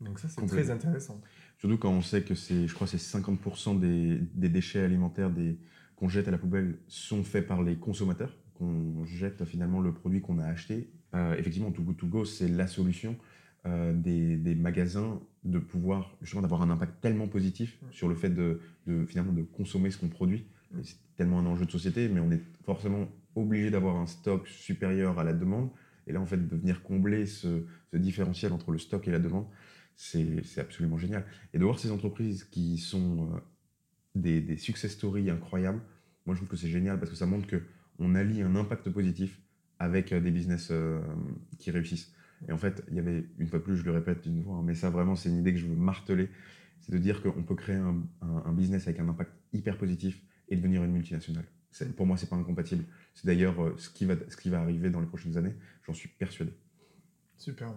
[0.01, 1.21] Donc ça, c'est très intéressant.
[1.57, 5.57] Surtout quand on sait que c'est, je crois, c'est 50% des, des, déchets alimentaires des,
[5.95, 10.21] qu'on jette à la poubelle sont faits par les consommateurs, qu'on jette finalement le produit
[10.21, 10.89] qu'on a acheté.
[11.37, 13.15] effectivement, Too Good To Go, c'est la solution.
[13.67, 18.59] Euh, des, magasins de pouvoir justement d'avoir un impact tellement positif sur le fait de,
[19.05, 20.47] finalement de consommer ce qu'on produit.
[20.81, 25.19] C'est tellement un enjeu de société, mais on est forcément obligé d'avoir un stock supérieur
[25.19, 25.69] à la demande.
[26.07, 29.45] Et là, en fait, de venir combler ce, différentiel entre le stock et la demande,
[30.03, 31.25] c'est absolument génial.
[31.53, 33.39] Et de voir ces entreprises qui sont euh,
[34.15, 35.81] des, success stories incroyables,
[36.25, 39.39] moi je trouve que c'est génial parce que ça montre qu'on allie un impact positif
[39.79, 40.71] avec euh, des business
[41.59, 42.13] qui réussissent.
[42.47, 44.63] Et en fait, il y avait, une fois plus, je le répète une fois, hein,
[44.63, 46.29] mais ça vraiment, c'est une idée que je veux marteler,
[46.79, 50.83] c'est de dire qu'on peut créer un, business avec un impact hyper positif et devenir
[50.83, 51.45] une multinationale.
[51.95, 52.83] Pour moi, c'est pas incompatible.
[53.13, 55.93] C'est d'ailleurs euh, ce, qui va, ce qui va arriver dans les prochaines années, j'en
[55.93, 56.51] suis persuadé.
[57.37, 57.73] Super.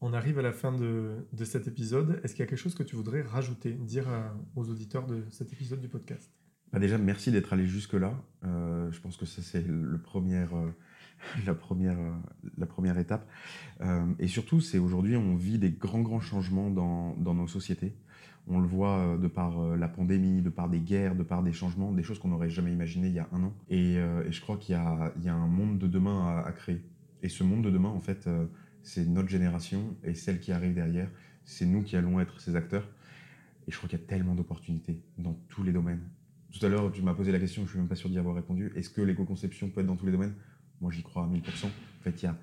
[0.00, 2.20] On arrive à la fin de, de cet épisode.
[2.22, 4.06] Est-ce qu'il y a quelque chose que tu voudrais rajouter, dire
[4.54, 6.30] aux auditeurs de cet épisode du podcast?
[6.72, 8.12] Bah Déjà, merci d'être allé jusque-là.
[8.44, 9.98] Euh, je pense que ça, c'est le.
[10.14, 10.70] Euh,
[11.46, 11.98] la, première,
[12.56, 13.26] la première étape.
[13.80, 17.94] Euh, et surtout, c'est aujourd'hui, on vit des grands, grands changements dans, dans nos sociétés.
[18.48, 21.42] On le voit euh, de par euh, la pandémie, de par des guerres, de par
[21.42, 23.52] des changements, des choses qu'on n'aurait jamais imaginées il y a un an.
[23.68, 26.82] Et, et je crois qu'il y, y a, un monde de demain à, créer.
[27.22, 28.28] Et ce monde de demain, en fait,
[28.86, 31.10] c'est notre génération et celle qui arrive derrière.
[31.44, 32.88] C'est nous qui allons être ces acteurs.
[33.66, 36.02] Et je crois qu'il y a tellement d'opportunités dans tous les domaines.
[36.52, 38.18] Tout à l'heure, tu m'as posé la question, je ne suis même pas sûr d'y
[38.18, 38.72] avoir répondu.
[38.76, 40.34] Est-ce que l'éco-conception peut être dans tous les domaines?
[40.80, 41.66] Moi, j'y crois à 1000%.
[41.66, 41.70] En
[42.02, 42.38] fait, y a,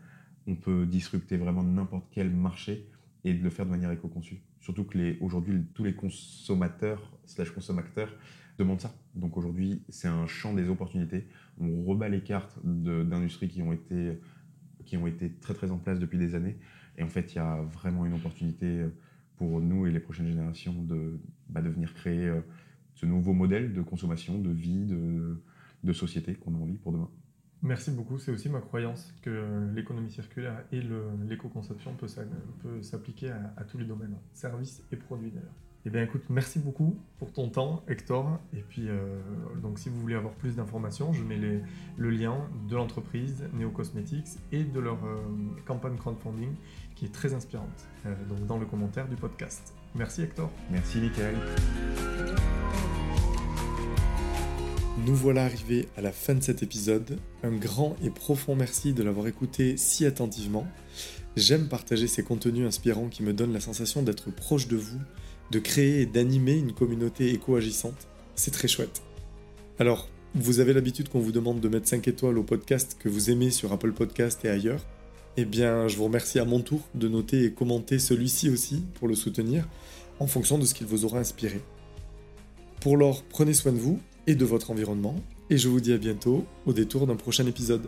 [0.45, 2.89] on peut disrupter vraiment n'importe quel marché
[3.23, 4.41] et le faire de manière éco-conçue.
[4.59, 8.13] Surtout que aujourd'hui, tous les consommateurs slash consommateurs
[8.59, 8.93] demandent ça.
[9.15, 11.25] Donc aujourd'hui, c'est un champ des opportunités.
[11.57, 14.19] On rebat les cartes d'industries qui ont été
[14.85, 16.57] qui ont été très très en place depuis des années.
[16.97, 18.85] Et en fait, il y a vraiment une opportunité
[19.37, 21.19] pour nous et les prochaines générations de,
[21.49, 22.41] bah, venir créer euh,
[22.93, 25.41] ce nouveau modèle de consommation, de vie, de,
[25.83, 27.09] de société qu'on a envie pour demain.
[27.63, 28.19] Merci beaucoup.
[28.19, 30.81] C'est aussi ma croyance que l'économie circulaire et
[31.27, 35.55] l'éco-conception peut s'appliquer à, tous les domaines, services et produits d'ailleurs.
[35.85, 38.39] Eh bien écoute, merci beaucoup pour ton temps, Hector.
[38.55, 39.19] Et puis, euh,
[39.61, 42.37] donc si vous voulez avoir plus d'informations, je mets le lien
[42.69, 45.17] de l'entreprise Neo Cosmetics et de leur euh,
[45.65, 46.55] campagne crowdfunding
[46.95, 47.67] qui est très inspirante,
[48.05, 49.73] euh, donc dans le commentaire du podcast.
[49.93, 50.49] Merci Hector.
[50.71, 51.35] Merci Michael.
[55.05, 57.19] Nous voilà arrivés à la fin de cet épisode.
[57.43, 60.65] Un grand et profond merci de l'avoir écouté si attentivement.
[61.35, 64.99] J'aime partager ces contenus inspirants qui me donnent la sensation d'être proche de vous,
[65.51, 68.07] de créer et d'animer une communauté éco-agissante.
[68.35, 69.01] C'est très chouette.
[69.79, 73.29] Alors, vous avez l'habitude qu'on vous demande de mettre 5 étoiles au podcast que vous
[73.29, 74.83] aimez sur Apple Podcast et ailleurs.
[75.37, 79.07] Eh bien, je vous remercie à mon tour de noter et commenter celui-ci aussi pour
[79.07, 79.67] le soutenir
[80.19, 81.61] en fonction de ce qu'il vous aura inspiré.
[82.81, 85.15] Pour l'or, prenez soin de vous et de votre environnement.
[85.49, 87.87] Et je vous dis à bientôt au détour d'un prochain épisode.